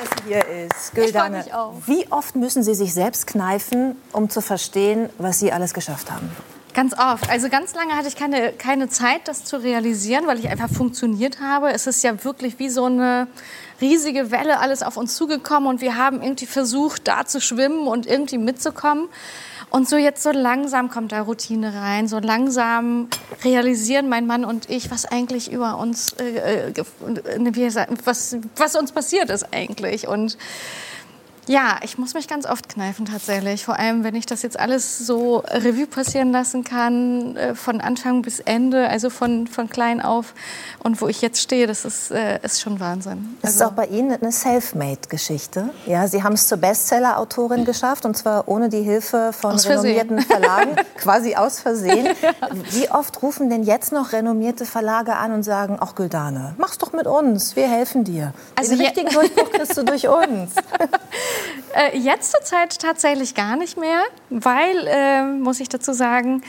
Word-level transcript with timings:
dass 0.00 0.10
sie 0.18 0.28
hier 0.28 0.66
ist. 0.66 0.94
Güldane, 0.94 1.44
wie 1.86 2.10
oft 2.10 2.36
müssen 2.36 2.62
Sie 2.62 2.74
sich 2.74 2.94
selbst 2.94 3.26
kneifen, 3.26 3.96
um 4.12 4.30
zu 4.30 4.40
verstehen, 4.40 5.10
was 5.18 5.38
Sie 5.38 5.52
alles 5.52 5.74
geschafft 5.74 6.10
haben? 6.10 6.30
Ganz 6.72 6.94
oft. 6.96 7.28
Also 7.28 7.48
ganz 7.48 7.74
lange 7.74 7.96
hatte 7.96 8.06
ich 8.08 8.16
keine, 8.16 8.52
keine 8.52 8.88
Zeit, 8.88 9.26
das 9.26 9.44
zu 9.44 9.56
realisieren, 9.56 10.26
weil 10.26 10.38
ich 10.38 10.48
einfach 10.48 10.70
funktioniert 10.70 11.40
habe. 11.40 11.72
Es 11.72 11.88
ist 11.88 12.02
ja 12.04 12.24
wirklich 12.24 12.58
wie 12.60 12.68
so 12.68 12.84
eine 12.84 13.26
riesige 13.80 14.30
Welle 14.30 14.60
alles 14.60 14.82
auf 14.82 14.96
uns 14.96 15.16
zugekommen 15.16 15.68
und 15.68 15.80
wir 15.80 15.96
haben 15.96 16.22
irgendwie 16.22 16.46
versucht, 16.46 17.08
da 17.08 17.24
zu 17.26 17.40
schwimmen 17.40 17.88
und 17.88 18.06
irgendwie 18.06 18.38
mitzukommen. 18.38 19.08
Und 19.70 19.88
so 19.88 19.96
jetzt 19.96 20.22
so 20.22 20.32
langsam 20.32 20.90
kommt 20.90 21.12
da 21.12 21.22
Routine 21.22 21.72
rein, 21.74 22.08
so 22.08 22.18
langsam 22.18 23.08
realisieren 23.44 24.08
mein 24.08 24.26
Mann 24.26 24.44
und 24.44 24.68
ich, 24.68 24.90
was 24.90 25.06
eigentlich 25.06 25.52
über 25.52 25.78
uns, 25.78 26.12
äh, 26.14 26.72
äh 26.72 27.70
sagen, 27.70 27.96
was, 28.04 28.36
was 28.56 28.74
uns 28.74 28.90
passiert 28.90 29.30
ist 29.30 29.52
eigentlich. 29.52 30.08
Und 30.08 30.36
ja, 31.50 31.80
ich 31.82 31.98
muss 31.98 32.14
mich 32.14 32.28
ganz 32.28 32.46
oft 32.46 32.68
kneifen 32.68 33.06
tatsächlich. 33.06 33.64
Vor 33.64 33.76
allem, 33.76 34.04
wenn 34.04 34.14
ich 34.14 34.24
das 34.24 34.42
jetzt 34.42 34.56
alles 34.58 34.98
so 34.98 35.38
Revue 35.38 35.88
passieren 35.88 36.30
lassen 36.30 36.62
kann, 36.62 37.36
äh, 37.36 37.56
von 37.56 37.80
Anfang 37.80 38.22
bis 38.22 38.38
Ende, 38.38 38.88
also 38.88 39.10
von, 39.10 39.48
von 39.48 39.68
klein 39.68 40.00
auf. 40.00 40.32
Und 40.78 41.00
wo 41.00 41.08
ich 41.08 41.20
jetzt 41.22 41.40
stehe, 41.40 41.66
das 41.66 41.84
ist, 41.84 42.12
äh, 42.12 42.38
ist 42.44 42.60
schon 42.60 42.78
Wahnsinn. 42.78 43.36
Das 43.42 43.50
also, 43.54 43.64
ist 43.64 43.70
auch 43.70 43.74
bei 43.74 43.86
Ihnen 43.86 44.12
eine 44.12 44.30
Selfmade-Geschichte. 44.30 45.70
Ja, 45.86 46.06
Sie 46.06 46.22
haben 46.22 46.34
es 46.34 46.46
zur 46.46 46.58
Bestseller-Autorin 46.58 47.64
geschafft 47.64 48.06
und 48.06 48.16
zwar 48.16 48.46
ohne 48.46 48.68
die 48.68 48.82
Hilfe 48.82 49.32
von 49.32 49.56
renommierten 49.56 50.20
Verlagen, 50.20 50.76
quasi 50.98 51.34
aus 51.34 51.58
Versehen. 51.58 52.14
ja. 52.22 52.30
Wie 52.70 52.88
oft 52.92 53.20
rufen 53.24 53.50
denn 53.50 53.64
jetzt 53.64 53.90
noch 53.90 54.12
renommierte 54.12 54.66
Verlage 54.66 55.16
an 55.16 55.32
und 55.32 55.42
sagen, 55.42 55.78
ach 55.80 55.96
Güldane, 55.96 56.54
mach's 56.58 56.78
doch 56.78 56.92
mit 56.92 57.08
uns, 57.08 57.56
wir 57.56 57.68
helfen 57.68 58.04
dir. 58.04 58.34
Also 58.54 58.76
Den 58.76 58.82
richtigen 58.82 59.08
Durchbruch 59.08 59.50
kriegst 59.50 59.76
du 59.76 59.82
durch 59.82 60.06
uns. 60.06 60.52
Äh, 61.74 61.98
jetzt 61.98 62.32
zur 62.32 62.40
Zeit 62.42 62.78
tatsächlich 62.80 63.34
gar 63.34 63.56
nicht 63.56 63.76
mehr, 63.78 64.02
weil, 64.28 64.86
äh, 64.86 65.24
muss 65.24 65.60
ich 65.60 65.68
dazu 65.68 65.92
sagen, 65.92 66.42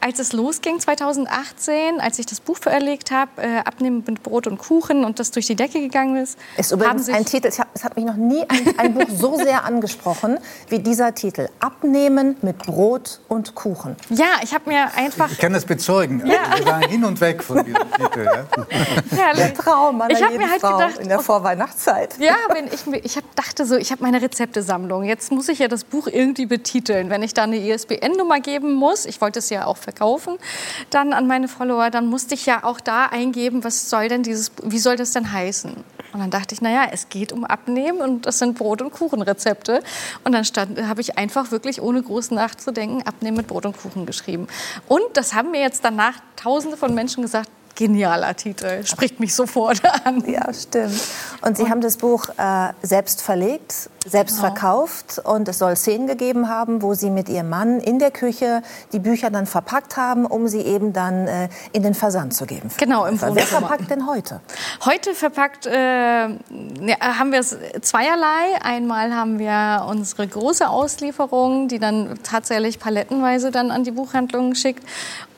als 0.00 0.18
es 0.18 0.32
losging 0.32 0.80
2018, 0.80 2.00
als 2.00 2.18
ich 2.18 2.26
das 2.26 2.40
Buch 2.40 2.58
verlegt 2.58 3.10
habe, 3.10 3.30
äh, 3.40 3.58
Abnehmen 3.58 4.02
mit 4.06 4.22
Brot 4.22 4.46
und 4.46 4.58
Kuchen 4.58 5.04
und 5.04 5.20
das 5.20 5.30
durch 5.30 5.46
die 5.46 5.54
Decke 5.54 5.80
gegangen 5.80 6.16
ist. 6.16 6.38
Ist 6.56 6.72
übrigens 6.72 7.08
ein 7.08 7.24
Titel, 7.24 7.46
es 7.46 7.58
hat, 7.58 7.68
es 7.74 7.84
hat 7.84 7.96
mich 7.96 8.04
noch 8.04 8.16
nie 8.16 8.42
ein, 8.48 8.78
ein 8.78 8.94
Buch 8.94 9.06
so 9.14 9.36
sehr 9.36 9.64
angesprochen 9.64 10.38
wie 10.68 10.80
dieser 10.80 11.14
Titel. 11.14 11.48
Abnehmen 11.60 12.36
mit 12.42 12.58
Brot 12.58 13.20
und 13.28 13.54
Kuchen. 13.54 13.96
Ja, 14.10 14.40
ich 14.42 14.54
habe 14.54 14.68
mir 14.68 14.92
einfach... 14.96 15.30
Ich 15.30 15.38
kann 15.38 15.52
das 15.52 15.64
bezeugen. 15.64 16.26
Ja. 16.26 16.42
Also, 16.50 16.64
wir 16.64 16.72
waren 16.72 16.88
hin 16.88 17.04
und 17.04 17.20
weg 17.20 17.42
von 17.42 17.64
diesem 17.64 17.92
Titel. 17.96 18.28
Ja. 19.16 19.34
Der 19.34 19.54
Traum 19.54 20.00
einer 20.00 20.14
ich 20.14 20.20
jeden 20.20 20.50
halt 20.50 20.60
Frau 20.60 20.78
gedacht, 20.78 20.98
in 20.98 21.08
der 21.08 21.20
Vorweihnachtszeit. 21.20 22.18
Ja, 22.18 22.34
wenn 22.52 22.66
ich, 22.66 23.04
ich 23.04 23.16
hab, 23.16 23.36
dachte 23.36 23.66
so, 23.66 23.76
ich 23.76 23.92
habe 23.92 24.02
meine 24.02 24.20
Rezeptesammlung. 24.22 25.04
Jetzt 25.04 25.32
muss 25.32 25.48
ich 25.48 25.58
ja 25.58 25.68
das 25.68 25.84
Buch 25.84 26.06
irgendwie 26.06 26.46
betiteln. 26.46 27.10
Wenn 27.10 27.22
ich 27.22 27.34
da 27.34 27.42
eine 27.42 27.58
ISBN-Nummer 27.58 28.40
geben 28.40 28.72
muss, 28.72 29.04
ich 29.04 29.20
wollte 29.20 29.40
es 29.40 29.50
ja 29.50 29.66
auch 29.66 29.76
verkaufen, 29.76 30.38
dann 30.90 31.12
an 31.12 31.26
meine 31.26 31.48
Follower, 31.48 31.90
dann 31.90 32.06
musste 32.06 32.34
ich 32.34 32.46
ja 32.46 32.64
auch 32.64 32.80
da 32.80 33.06
eingeben, 33.06 33.64
was 33.64 33.90
soll 33.90 34.08
denn 34.08 34.22
dieses, 34.22 34.52
wie 34.62 34.78
soll 34.78 34.96
das 34.96 35.10
denn 35.10 35.32
heißen? 35.32 35.72
Und 36.12 36.20
dann 36.20 36.30
dachte 36.30 36.54
ich, 36.54 36.60
naja, 36.60 36.88
es 36.92 37.08
geht 37.08 37.32
um 37.32 37.44
Abnehmen 37.44 38.00
und 38.00 38.26
das 38.26 38.38
sind 38.38 38.58
Brot- 38.58 38.82
und 38.82 38.92
Kuchenrezepte. 38.92 39.82
Und 40.24 40.32
dann 40.32 40.44
habe 40.88 41.00
ich 41.00 41.16
einfach 41.18 41.50
wirklich 41.50 41.80
ohne 41.80 42.02
groß 42.02 42.32
nachzudenken 42.32 43.02
Abnehmen 43.06 43.38
mit 43.38 43.46
Brot 43.46 43.64
und 43.64 43.76
Kuchen 43.76 44.04
geschrieben. 44.04 44.46
Und 44.88 45.02
das 45.14 45.34
haben 45.34 45.50
mir 45.50 45.60
jetzt 45.60 45.84
danach 45.84 46.14
Tausende 46.36 46.76
von 46.76 46.92
Menschen 46.94 47.22
gesagt, 47.22 47.48
genialer 47.82 48.36
Titel, 48.36 48.84
spricht 48.84 49.18
mich 49.18 49.34
sofort 49.34 49.82
an. 50.04 50.22
Ja, 50.26 50.52
stimmt. 50.52 51.00
Und 51.42 51.56
Sie 51.56 51.64
und 51.64 51.70
haben 51.70 51.80
das 51.80 51.96
Buch 51.96 52.26
äh, 52.38 52.72
selbst 52.82 53.22
verlegt, 53.22 53.90
selbst 54.06 54.36
genau. 54.36 54.48
verkauft 54.48 55.20
und 55.24 55.48
es 55.48 55.58
soll 55.58 55.74
Szenen 55.74 56.06
gegeben 56.06 56.48
haben, 56.48 56.82
wo 56.82 56.94
Sie 56.94 57.10
mit 57.10 57.28
Ihrem 57.28 57.48
Mann 57.48 57.80
in 57.80 57.98
der 57.98 58.12
Küche 58.12 58.62
die 58.92 59.00
Bücher 59.00 59.30
dann 59.30 59.46
verpackt 59.46 59.96
haben, 59.96 60.26
um 60.26 60.46
sie 60.46 60.60
eben 60.60 60.92
dann 60.92 61.26
äh, 61.26 61.48
in 61.72 61.82
den 61.82 61.94
Versand 61.94 62.34
zu 62.34 62.46
geben. 62.46 62.70
Genau, 62.78 63.04
im 63.04 63.12
Wohnzimmer. 63.12 63.34
Wer 63.34 63.46
verpackt 63.46 63.90
denn 63.90 64.06
heute? 64.06 64.40
Heute 64.84 65.14
verpackt 65.14 65.66
äh, 65.66 65.72
haben 65.72 67.30
wir 67.30 67.38
es 67.38 67.56
zweierlei. 67.82 68.60
Einmal 68.62 69.14
haben 69.14 69.38
wir 69.38 69.86
unsere 69.88 70.26
große 70.26 70.68
Auslieferung, 70.68 71.68
die 71.68 71.78
dann 71.78 72.18
tatsächlich 72.24 72.80
palettenweise 72.80 73.52
dann 73.52 73.70
an 73.70 73.84
die 73.84 73.92
Buchhandlungen 73.92 74.56
schickt. 74.56 74.84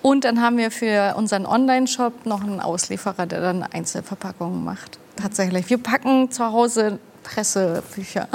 Und 0.01 0.25
dann 0.25 0.41
haben 0.41 0.57
wir 0.57 0.71
für 0.71 1.15
unseren 1.17 1.45
Online-Shop 1.45 2.25
noch 2.25 2.43
einen 2.43 2.61
Auslieferer, 2.61 3.27
der 3.27 3.43
dann 3.43 3.63
Einzelverpackungen 3.63 4.65
macht. 4.65 4.99
Tatsächlich. 5.17 5.69
Wir 5.69 5.79
packen 5.79 6.31
zu 6.31 6.51
Hause 6.51 6.99
Pressebücher. 7.23 8.29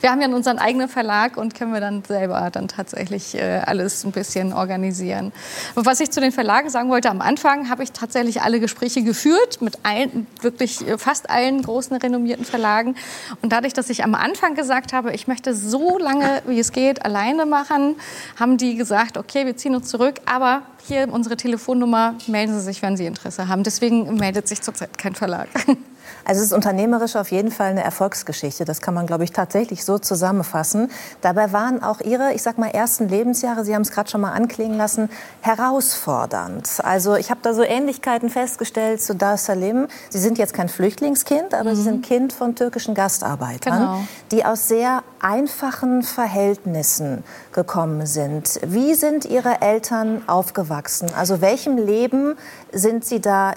Wir 0.00 0.10
haben 0.10 0.20
ja 0.20 0.28
unseren 0.28 0.58
eigenen 0.58 0.88
Verlag 0.88 1.36
und 1.36 1.54
können 1.54 1.72
wir 1.72 1.80
dann 1.80 2.02
selber 2.04 2.50
dann 2.50 2.68
tatsächlich 2.68 3.34
äh, 3.34 3.62
alles 3.64 4.04
ein 4.04 4.12
bisschen 4.12 4.52
organisieren. 4.52 5.32
Und 5.74 5.86
was 5.86 6.00
ich 6.00 6.10
zu 6.10 6.20
den 6.20 6.32
Verlagen 6.32 6.70
sagen 6.70 6.90
wollte, 6.90 7.10
am 7.10 7.20
Anfang 7.20 7.70
habe 7.70 7.82
ich 7.82 7.92
tatsächlich 7.92 8.42
alle 8.42 8.60
Gespräche 8.60 9.02
geführt 9.02 9.60
mit 9.60 9.78
allen, 9.82 10.26
wirklich 10.40 10.86
äh, 10.86 10.98
fast 10.98 11.30
allen 11.30 11.62
großen 11.62 11.96
renommierten 11.96 12.44
Verlagen. 12.44 12.96
Und 13.42 13.52
dadurch, 13.52 13.72
dass 13.72 13.90
ich 13.90 14.04
am 14.04 14.14
Anfang 14.14 14.54
gesagt 14.54 14.92
habe, 14.92 15.12
ich 15.12 15.26
möchte 15.26 15.54
so 15.54 15.98
lange, 15.98 16.42
wie 16.46 16.58
es 16.58 16.72
geht, 16.72 17.04
alleine 17.04 17.46
machen, 17.46 17.96
haben 18.38 18.56
die 18.56 18.76
gesagt, 18.76 19.16
okay, 19.16 19.46
wir 19.46 19.56
ziehen 19.56 19.74
uns 19.74 19.88
zurück, 19.88 20.20
aber 20.26 20.62
hier 20.86 21.08
unsere 21.10 21.36
Telefonnummer, 21.36 22.14
melden 22.26 22.54
Sie 22.54 22.60
sich, 22.60 22.82
wenn 22.82 22.96
Sie 22.96 23.06
Interesse 23.06 23.48
haben. 23.48 23.62
Deswegen 23.62 24.14
meldet 24.16 24.48
sich 24.48 24.60
zurzeit 24.60 24.98
kein 24.98 25.14
Verlag. 25.14 25.48
Also 26.24 26.40
es 26.40 26.48
ist 26.48 26.52
unternehmerisch 26.52 27.16
auf 27.16 27.30
jeden 27.30 27.50
Fall 27.50 27.70
eine 27.70 27.84
Erfolgsgeschichte. 27.84 28.64
Das 28.64 28.80
kann 28.80 28.94
man, 28.94 29.06
glaube 29.06 29.24
ich, 29.24 29.32
tatsächlich 29.32 29.84
so 29.84 29.98
zusammenfassen. 29.98 30.90
Dabei 31.20 31.52
waren 31.52 31.82
auch 31.82 32.00
Ihre, 32.00 32.32
ich 32.32 32.42
sag 32.42 32.58
mal, 32.58 32.68
ersten 32.68 33.08
Lebensjahre, 33.08 33.64
Sie 33.64 33.74
haben 33.74 33.82
es 33.82 33.90
gerade 33.90 34.10
schon 34.10 34.20
mal 34.20 34.32
anklingen 34.32 34.76
lassen, 34.76 35.10
herausfordernd. 35.40 36.68
Also 36.82 37.14
ich 37.16 37.30
habe 37.30 37.40
da 37.42 37.54
so 37.54 37.62
Ähnlichkeiten 37.62 38.30
festgestellt 38.30 39.02
zu 39.02 39.14
Dar 39.14 39.36
Salim. 39.36 39.88
Sie 40.10 40.18
sind 40.18 40.38
jetzt 40.38 40.54
kein 40.54 40.68
Flüchtlingskind, 40.68 41.54
aber 41.54 41.70
mhm. 41.70 41.76
Sie 41.76 41.82
sind 41.82 42.04
Kind 42.04 42.32
von 42.32 42.54
türkischen 42.54 42.94
Gastarbeitern, 42.94 43.78
genau. 43.78 44.04
die 44.30 44.44
aus 44.44 44.68
sehr 44.68 45.02
einfachen 45.20 46.02
Verhältnissen 46.02 47.24
gekommen 47.52 48.06
sind. 48.06 48.60
Wie 48.66 48.94
sind 48.94 49.24
Ihre 49.24 49.60
Eltern 49.62 50.22
aufgewachsen? 50.26 51.08
Also 51.16 51.40
welchem 51.40 51.78
Leben 51.78 52.36
sind 52.72 53.04
Sie 53.04 53.20
da 53.20 53.54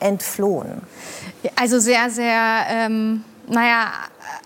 entflohen? 0.00 0.82
Also 1.56 1.78
sehr, 1.78 2.10
sehr, 2.10 2.66
ähm, 2.70 3.24
naja, 3.48 3.92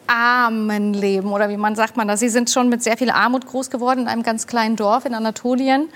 armen 0.07 0.95
Leben 0.95 1.33
oder 1.33 1.49
wie 1.49 1.57
man 1.57 1.75
sagt 1.75 1.97
man 1.97 2.09
das. 2.09 2.21
Sie 2.21 2.29
sind 2.29 2.51
schon 2.51 2.69
mit 2.69 2.83
sehr 2.83 2.97
viel 2.97 3.11
Armut 3.11 3.47
groß 3.47 3.71
geworden 3.71 4.01
in 4.01 4.09
einem 4.09 4.23
ganz 4.23 4.47
kleinen 4.47 4.77
Dorf 4.77 5.05
in 5.05 5.15
Anatolien. 5.15 5.89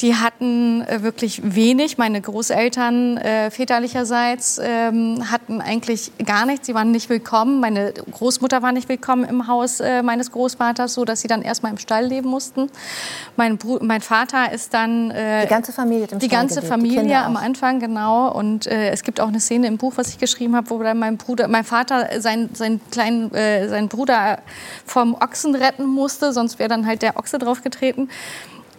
Die 0.00 0.14
hatten 0.14 0.82
äh, 0.82 1.02
wirklich 1.02 1.40
wenig. 1.42 1.98
Meine 1.98 2.20
Großeltern 2.20 3.16
äh, 3.16 3.50
väterlicherseits 3.50 4.60
ähm, 4.62 5.24
hatten 5.30 5.60
eigentlich 5.60 6.12
gar 6.24 6.46
nichts. 6.46 6.66
Sie 6.66 6.74
waren 6.74 6.92
nicht 6.92 7.08
willkommen. 7.08 7.58
Meine 7.58 7.92
Großmutter 8.12 8.62
war 8.62 8.70
nicht 8.70 8.88
willkommen 8.88 9.24
im 9.24 9.48
Haus 9.48 9.80
äh, 9.80 10.02
meines 10.02 10.30
Großvaters, 10.30 10.94
so 10.94 11.04
dass 11.04 11.20
sie 11.20 11.28
dann 11.28 11.42
erstmal 11.42 11.72
im 11.72 11.78
Stall 11.78 12.06
leben 12.06 12.28
mussten. 12.28 12.70
Mein, 13.36 13.58
Br 13.58 13.82
mein 13.82 14.00
Vater 14.00 14.52
ist 14.52 14.72
dann 14.72 15.10
äh, 15.10 15.42
die 15.42 15.48
ganze 15.48 15.72
Familie 15.72 16.06
im 16.12 16.20
die 16.20 16.28
ganze 16.28 16.56
gelebt, 16.56 16.72
Familie 16.72 17.02
die 17.02 17.14
am 17.14 17.36
Anfang 17.36 17.80
genau. 17.80 18.30
Und 18.30 18.68
äh, 18.68 18.90
es 18.90 19.02
gibt 19.02 19.20
auch 19.20 19.28
eine 19.28 19.40
Szene 19.40 19.66
im 19.66 19.78
Buch, 19.78 19.94
was 19.96 20.10
ich 20.10 20.18
geschrieben 20.18 20.54
habe, 20.54 20.70
wo 20.70 20.80
dann 20.80 20.98
mein 20.98 21.16
Bruder, 21.16 21.48
mein 21.48 21.64
Vater 21.64 22.20
seinen 22.20 22.54
sein 22.54 22.80
kleinen 22.92 23.34
äh, 23.34 23.68
seinen 23.68 23.88
Bruder 23.88 24.38
vom 24.86 25.14
Ochsen 25.14 25.56
retten 25.56 25.86
musste, 25.86 26.32
sonst 26.32 26.60
wäre 26.60 26.68
dann 26.68 26.86
halt 26.86 27.02
der 27.02 27.16
Ochse 27.16 27.38
draufgetreten 27.38 28.08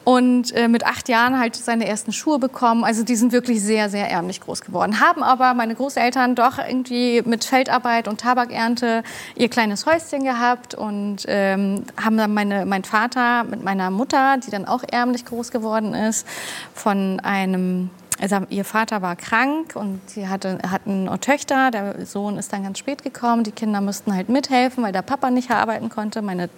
und 0.03 0.51
äh, 0.53 0.67
mit 0.67 0.85
acht 0.85 1.09
Jahren 1.09 1.39
halt 1.39 1.55
seine 1.55 1.87
ersten 1.87 2.11
Schuhe 2.11 2.39
bekommen. 2.39 2.83
Also 2.83 3.03
die 3.03 3.15
sind 3.15 3.31
wirklich 3.31 3.61
sehr, 3.61 3.89
sehr 3.89 4.09
ärmlich 4.09 4.41
groß 4.41 4.61
geworden. 4.61 4.99
Haben 4.99 5.23
aber 5.23 5.53
meine 5.53 5.75
Großeltern 5.75 6.35
doch 6.35 6.57
irgendwie 6.57 7.21
mit 7.23 7.43
Feldarbeit 7.43 8.07
und 8.07 8.21
Tabakernte 8.21 9.03
ihr 9.35 9.49
kleines 9.49 9.85
Häuschen 9.85 10.23
gehabt 10.23 10.75
und 10.75 11.25
ähm, 11.27 11.83
haben 12.01 12.17
dann 12.17 12.33
meine, 12.33 12.65
mein 12.65 12.83
Vater 12.83 13.43
mit 13.43 13.63
meiner 13.63 13.91
Mutter, 13.91 14.37
die 14.37 14.51
dann 14.51 14.65
auch 14.65 14.83
ärmlich 14.89 15.25
groß 15.25 15.51
geworden 15.51 15.93
ist, 15.93 16.27
von 16.73 17.19
einem 17.19 17.89
also 18.21 18.37
ihr 18.49 18.65
Vater 18.65 19.01
war 19.01 19.15
krank 19.15 19.75
und 19.75 20.01
sie 20.09 20.27
hatte, 20.27 20.59
hatten 20.69 21.09
Töchter. 21.21 21.71
Der 21.71 22.05
Sohn 22.05 22.37
ist 22.37 22.51
dann 22.51 22.63
ganz 22.63 22.79
spät 22.79 23.01
gekommen. 23.03 23.43
Die 23.43 23.51
Kinder 23.51 23.79
mussten 23.79 24.13
halt 24.13 24.27
mithelfen, 24.29 24.83
weil 24.83 24.91
der 24.91 25.01
Papa 25.01 25.31
nicht 25.31 25.51
arbeiten 25.51 25.89
konnte. 25.89 26.21
Meine 26.21 26.49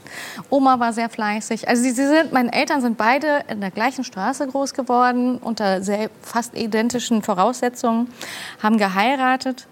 Oma 0.50 0.80
war 0.80 0.92
sehr 0.92 1.10
fleißig. 1.10 1.68
Also 1.68 1.84
sie, 1.84 1.92
sie 1.92 2.08
sind, 2.08 2.34
meine 2.34 2.52
Eltern 2.52 2.82
sind 2.82 2.98
beide 2.98 3.44
in 3.48 3.62
der 3.62 3.70
gleichen 3.72 4.04
Straße 4.04 4.48
groß 4.48 4.74
geworden, 4.74 5.38
unter 5.38 5.84
sehr, 5.84 6.10
fast 6.22 6.58
identischen 6.58 7.22
Voraussetzungen, 7.22 8.12
haben 8.62 8.78
geheiratet 8.78 9.68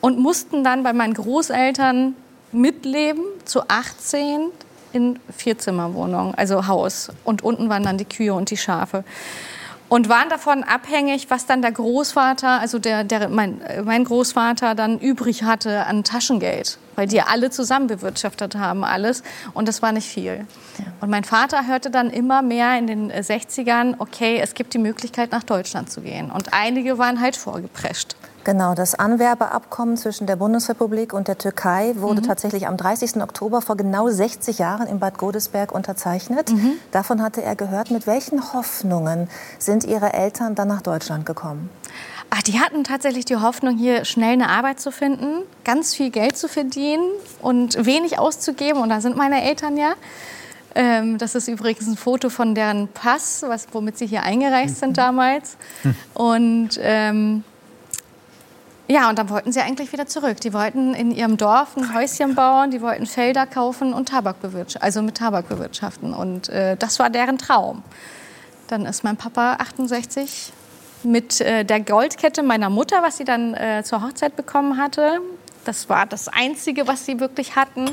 und 0.00 0.18
mussten 0.18 0.64
dann 0.64 0.82
bei 0.82 0.92
meinen 0.92 1.14
Großeltern 1.14 2.14
mitleben 2.50 3.22
zu 3.44 3.62
18 3.68 4.50
in 4.92 5.18
Vierzimmerwohnungen, 5.36 6.34
also 6.34 6.66
Haus. 6.66 7.10
Und 7.24 7.42
unten 7.42 7.68
waren 7.68 7.82
dann 7.84 7.98
die 7.98 8.04
Kühe 8.06 8.34
und 8.34 8.50
die 8.50 8.56
Schafe. 8.56 9.04
Und 9.88 10.08
waren 10.08 10.28
davon 10.28 10.64
abhängig, 10.64 11.30
was 11.30 11.46
dann 11.46 11.62
der 11.62 11.72
Großvater, 11.72 12.60
also 12.60 12.78
der, 12.78 13.04
der, 13.04 13.28
mein, 13.28 13.60
mein 13.84 14.04
Großvater 14.04 14.74
dann 14.74 14.98
übrig 14.98 15.44
hatte 15.44 15.86
an 15.86 16.04
Taschengeld, 16.04 16.78
weil 16.96 17.06
die 17.06 17.22
alle 17.22 17.50
zusammen 17.50 17.86
bewirtschaftet 17.86 18.54
haben, 18.56 18.84
alles. 18.84 19.22
Und 19.54 19.66
das 19.66 19.80
war 19.80 19.92
nicht 19.92 20.08
viel. 20.08 20.46
Und 21.00 21.10
mein 21.10 21.24
Vater 21.24 21.66
hörte 21.66 21.90
dann 21.90 22.10
immer 22.10 22.42
mehr 22.42 22.78
in 22.78 22.86
den 22.86 23.12
60ern, 23.12 23.94
okay, 23.98 24.40
es 24.42 24.54
gibt 24.54 24.74
die 24.74 24.78
Möglichkeit, 24.78 25.32
nach 25.32 25.42
Deutschland 25.42 25.90
zu 25.90 26.02
gehen. 26.02 26.30
Und 26.30 26.52
einige 26.52 26.98
waren 26.98 27.20
halt 27.20 27.36
vorgeprescht. 27.36 28.16
Genau, 28.48 28.72
das 28.74 28.94
Anwerbeabkommen 28.94 29.98
zwischen 29.98 30.26
der 30.26 30.36
Bundesrepublik 30.36 31.12
und 31.12 31.28
der 31.28 31.36
Türkei 31.36 31.92
wurde 31.96 32.22
mhm. 32.22 32.28
tatsächlich 32.28 32.66
am 32.66 32.78
30. 32.78 33.16
Oktober 33.16 33.60
vor 33.60 33.76
genau 33.76 34.08
60 34.08 34.58
Jahren 34.58 34.86
in 34.86 35.00
Bad 35.00 35.18
Godesberg 35.18 35.70
unterzeichnet. 35.70 36.50
Mhm. 36.50 36.72
Davon 36.90 37.20
hatte 37.20 37.42
er 37.42 37.56
gehört. 37.56 37.90
Mit 37.90 38.06
welchen 38.06 38.54
Hoffnungen 38.54 39.28
sind 39.58 39.84
Ihre 39.84 40.14
Eltern 40.14 40.54
dann 40.54 40.68
nach 40.68 40.80
Deutschland 40.80 41.26
gekommen? 41.26 41.68
Ach, 42.30 42.40
die 42.40 42.58
hatten 42.58 42.84
tatsächlich 42.84 43.26
die 43.26 43.36
Hoffnung, 43.36 43.76
hier 43.76 44.06
schnell 44.06 44.32
eine 44.32 44.48
Arbeit 44.48 44.80
zu 44.80 44.92
finden, 44.92 45.42
ganz 45.64 45.94
viel 45.94 46.08
Geld 46.08 46.38
zu 46.38 46.48
verdienen 46.48 47.04
und 47.42 47.84
wenig 47.84 48.18
auszugeben. 48.18 48.80
Und 48.80 48.88
da 48.88 49.02
sind 49.02 49.14
meine 49.14 49.42
Eltern 49.42 49.76
ja. 49.76 49.92
Ähm, 50.74 51.18
das 51.18 51.34
ist 51.34 51.48
übrigens 51.48 51.86
ein 51.86 51.98
Foto 51.98 52.30
von 52.30 52.54
deren 52.54 52.88
Pass, 52.88 53.44
was, 53.46 53.66
womit 53.72 53.98
sie 53.98 54.06
hier 54.06 54.22
eingereist 54.22 54.78
sind 54.78 54.96
damals. 54.96 55.58
Mhm. 55.84 55.96
Und 56.14 56.80
ähm, 56.80 57.44
ja, 58.88 59.10
und 59.10 59.18
dann 59.18 59.28
wollten 59.28 59.52
sie 59.52 59.60
eigentlich 59.60 59.92
wieder 59.92 60.06
zurück. 60.06 60.40
Die 60.40 60.54
wollten 60.54 60.94
in 60.94 61.10
ihrem 61.10 61.36
Dorf 61.36 61.76
ein 61.76 61.94
Häuschen 61.94 62.34
bauen, 62.34 62.70
die 62.70 62.80
wollten 62.80 63.04
Felder 63.04 63.46
kaufen 63.46 63.92
und 63.92 64.08
Tabak 64.08 64.40
bewirtschaften, 64.40 64.82
also 64.82 65.02
mit 65.02 65.18
Tabak 65.18 65.48
bewirtschaften. 65.48 66.14
Und 66.14 66.48
äh, 66.48 66.76
das 66.76 66.98
war 66.98 67.10
deren 67.10 67.36
Traum. 67.36 67.82
Dann 68.68 68.86
ist 68.86 69.04
mein 69.04 69.18
Papa 69.18 69.56
68 69.60 70.52
mit 71.02 71.40
äh, 71.42 71.64
der 71.64 71.80
Goldkette 71.80 72.42
meiner 72.42 72.70
Mutter, 72.70 73.02
was 73.02 73.18
sie 73.18 73.24
dann 73.24 73.54
äh, 73.54 73.82
zur 73.84 74.02
Hochzeit 74.02 74.36
bekommen 74.36 74.78
hatte. 74.78 75.20
Das 75.64 75.90
war 75.90 76.06
das 76.06 76.28
Einzige, 76.28 76.86
was 76.86 77.04
sie 77.04 77.20
wirklich 77.20 77.56
hatten 77.56 77.90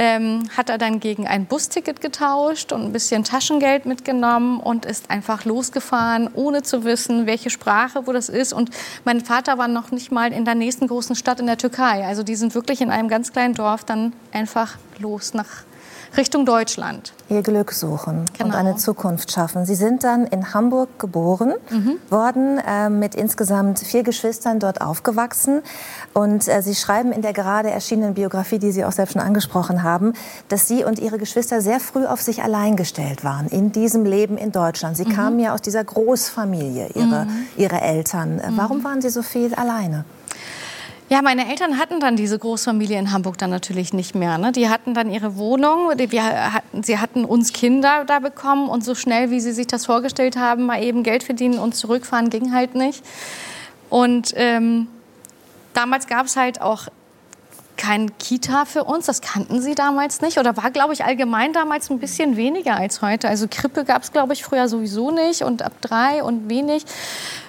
ähm, 0.00 0.44
hat 0.56 0.70
er 0.70 0.78
dann 0.78 0.98
gegen 0.98 1.26
ein 1.26 1.44
Busticket 1.44 2.00
getauscht 2.00 2.72
und 2.72 2.82
ein 2.82 2.92
bisschen 2.92 3.22
Taschengeld 3.22 3.84
mitgenommen 3.84 4.58
und 4.58 4.86
ist 4.86 5.10
einfach 5.10 5.44
losgefahren, 5.44 6.30
ohne 6.32 6.62
zu 6.62 6.84
wissen, 6.84 7.26
welche 7.26 7.50
Sprache, 7.50 8.06
wo 8.06 8.12
das 8.12 8.30
ist. 8.30 8.54
Und 8.54 8.70
mein 9.04 9.20
Vater 9.20 9.58
war 9.58 9.68
noch 9.68 9.90
nicht 9.90 10.10
mal 10.10 10.32
in 10.32 10.46
der 10.46 10.54
nächsten 10.54 10.86
großen 10.86 11.16
Stadt 11.16 11.38
in 11.38 11.46
der 11.46 11.58
Türkei. 11.58 12.06
Also 12.06 12.22
die 12.22 12.34
sind 12.34 12.54
wirklich 12.54 12.80
in 12.80 12.90
einem 12.90 13.08
ganz 13.08 13.30
kleinen 13.30 13.52
Dorf 13.52 13.84
dann 13.84 14.14
einfach 14.32 14.78
los 14.98 15.34
nach 15.34 15.64
Richtung 16.16 16.44
Deutschland. 16.44 17.12
Ihr 17.28 17.42
Glück 17.42 17.72
suchen 17.72 18.24
genau. 18.36 18.48
und 18.48 18.54
eine 18.54 18.76
Zukunft 18.76 19.30
schaffen. 19.30 19.64
Sie 19.64 19.76
sind 19.76 20.02
dann 20.02 20.26
in 20.26 20.52
Hamburg 20.52 20.98
geboren 20.98 21.54
mhm. 21.70 21.96
worden, 22.10 22.58
äh, 22.58 22.90
mit 22.90 23.14
insgesamt 23.14 23.78
vier 23.78 24.02
Geschwistern 24.02 24.58
dort 24.58 24.80
aufgewachsen. 24.80 25.62
Und 26.12 26.48
äh, 26.48 26.62
Sie 26.62 26.74
schreiben 26.74 27.12
in 27.12 27.22
der 27.22 27.32
gerade 27.32 27.70
erschienenen 27.70 28.14
Biografie, 28.14 28.58
die 28.58 28.72
Sie 28.72 28.84
auch 28.84 28.92
selbst 28.92 29.12
schon 29.12 29.22
angesprochen 29.22 29.82
haben, 29.82 30.14
dass 30.48 30.66
Sie 30.66 30.84
und 30.84 30.98
Ihre 30.98 31.18
Geschwister 31.18 31.60
sehr 31.60 31.78
früh 31.78 32.06
auf 32.06 32.20
sich 32.20 32.42
allein 32.42 32.76
gestellt 32.76 33.22
waren 33.22 33.46
in 33.46 33.70
diesem 33.70 34.04
Leben 34.04 34.36
in 34.36 34.50
Deutschland. 34.50 34.96
Sie 34.96 35.04
mhm. 35.04 35.12
kamen 35.12 35.38
ja 35.38 35.54
aus 35.54 35.62
dieser 35.62 35.84
Großfamilie, 35.84 36.88
Ihre, 36.94 37.26
mhm. 37.26 37.46
ihre 37.56 37.80
Eltern. 37.80 38.40
Äh, 38.40 38.50
warum 38.56 38.78
mhm. 38.78 38.84
waren 38.84 39.00
Sie 39.02 39.10
so 39.10 39.22
viel 39.22 39.54
alleine? 39.54 40.04
Ja, 41.12 41.22
meine 41.22 41.50
Eltern 41.50 41.76
hatten 41.76 41.98
dann 41.98 42.14
diese 42.14 42.38
Großfamilie 42.38 42.96
in 42.96 43.10
Hamburg 43.10 43.36
dann 43.36 43.50
natürlich 43.50 43.92
nicht 43.92 44.14
mehr. 44.14 44.38
Ne? 44.38 44.52
Die 44.52 44.68
hatten 44.68 44.94
dann 44.94 45.10
ihre 45.10 45.36
Wohnung, 45.36 45.90
wir 45.96 46.52
hatten, 46.54 46.84
sie 46.84 47.00
hatten 47.00 47.24
uns 47.24 47.52
Kinder 47.52 48.04
da 48.04 48.20
bekommen 48.20 48.68
und 48.68 48.84
so 48.84 48.94
schnell, 48.94 49.32
wie 49.32 49.40
sie 49.40 49.50
sich 49.50 49.66
das 49.66 49.86
vorgestellt 49.86 50.36
haben, 50.36 50.66
mal 50.66 50.80
eben 50.80 51.02
Geld 51.02 51.24
verdienen 51.24 51.58
und 51.58 51.74
zurückfahren, 51.74 52.30
ging 52.30 52.54
halt 52.54 52.76
nicht. 52.76 53.02
Und 53.88 54.34
ähm, 54.36 54.86
damals 55.74 56.06
gab 56.06 56.26
es 56.26 56.36
halt 56.36 56.60
auch 56.60 56.86
kein 57.80 58.16
Kita 58.18 58.66
für 58.66 58.84
uns. 58.84 59.06
Das 59.06 59.22
kannten 59.22 59.62
sie 59.62 59.74
damals 59.74 60.20
nicht 60.20 60.38
oder 60.38 60.56
war, 60.56 60.70
glaube 60.70 60.92
ich, 60.92 61.04
allgemein 61.04 61.54
damals 61.54 61.90
ein 61.90 61.98
bisschen 61.98 62.36
weniger 62.36 62.76
als 62.76 63.00
heute. 63.00 63.28
Also 63.28 63.46
Krippe 63.50 63.84
gab 63.84 64.02
es, 64.02 64.12
glaube 64.12 64.34
ich, 64.34 64.44
früher 64.44 64.68
sowieso 64.68 65.10
nicht 65.10 65.42
und 65.42 65.62
ab 65.62 65.72
drei 65.80 66.22
und 66.22 66.50
wenig. 66.50 66.84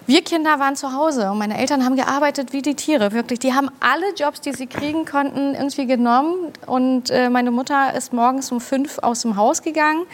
Wir 0.07 0.23
Kinder 0.23 0.57
waren 0.57 0.77
zu 0.77 0.93
Hause 0.93 1.31
und 1.31 1.37
meine 1.37 1.57
Eltern 1.57 1.83
haben 1.83 1.97
gearbeitet 1.97 2.53
wie 2.53 2.61
die 2.61 2.75
Tiere, 2.75 3.11
wirklich. 3.11 3.39
Die 3.39 3.53
haben 3.53 3.69
alle 3.81 4.13
Jobs, 4.15 4.39
die 4.39 4.53
sie 4.53 4.67
kriegen 4.67 5.05
konnten, 5.05 5.53
irgendwie 5.53 5.85
genommen. 5.85 6.53
Und 6.65 7.09
äh, 7.09 7.29
meine 7.29 7.51
Mutter 7.51 7.93
ist 7.93 8.13
morgens 8.13 8.51
um 8.53 8.61
fünf 8.61 8.99
aus 8.99 9.23
dem 9.23 9.35
Haus 9.35 9.61
gegangen 9.61 10.05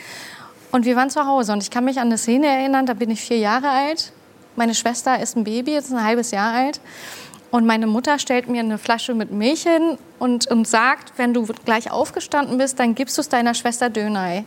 und 0.71 0.85
wir 0.85 0.95
waren 0.95 1.11
zu 1.11 1.27
Hause. 1.27 1.53
Und 1.53 1.61
ich 1.61 1.69
kann 1.69 1.85
mich 1.85 1.99
an 1.99 2.07
eine 2.07 2.17
Szene 2.17 2.47
erinnern, 2.47 2.87
da 2.87 2.95
bin 2.95 3.11
ich 3.11 3.21
vier 3.21 3.37
Jahre 3.37 3.69
alt. 3.69 4.11
Meine 4.55 4.73
Schwester 4.73 5.19
ist 5.19 5.37
ein 5.37 5.43
Baby, 5.43 5.73
jetzt 5.73 5.93
ein 5.93 6.03
halbes 6.03 6.31
Jahr 6.31 6.51
alt. 6.51 6.79
Und 7.49 7.65
meine 7.65 7.87
Mutter 7.87 8.19
stellt 8.19 8.49
mir 8.49 8.59
eine 8.59 8.77
Flasche 8.77 9.13
mit 9.13 9.31
Milch 9.31 9.63
hin 9.63 9.97
und, 10.19 10.47
und 10.47 10.67
sagt, 10.67 11.13
wenn 11.17 11.33
du 11.33 11.45
gleich 11.65 11.91
aufgestanden 11.91 12.57
bist, 12.57 12.79
dann 12.79 12.93
gibst 12.93 13.17
du 13.17 13.21
es 13.21 13.29
deiner 13.29 13.53
Schwester 13.53 13.89
Dönei. 13.89 14.43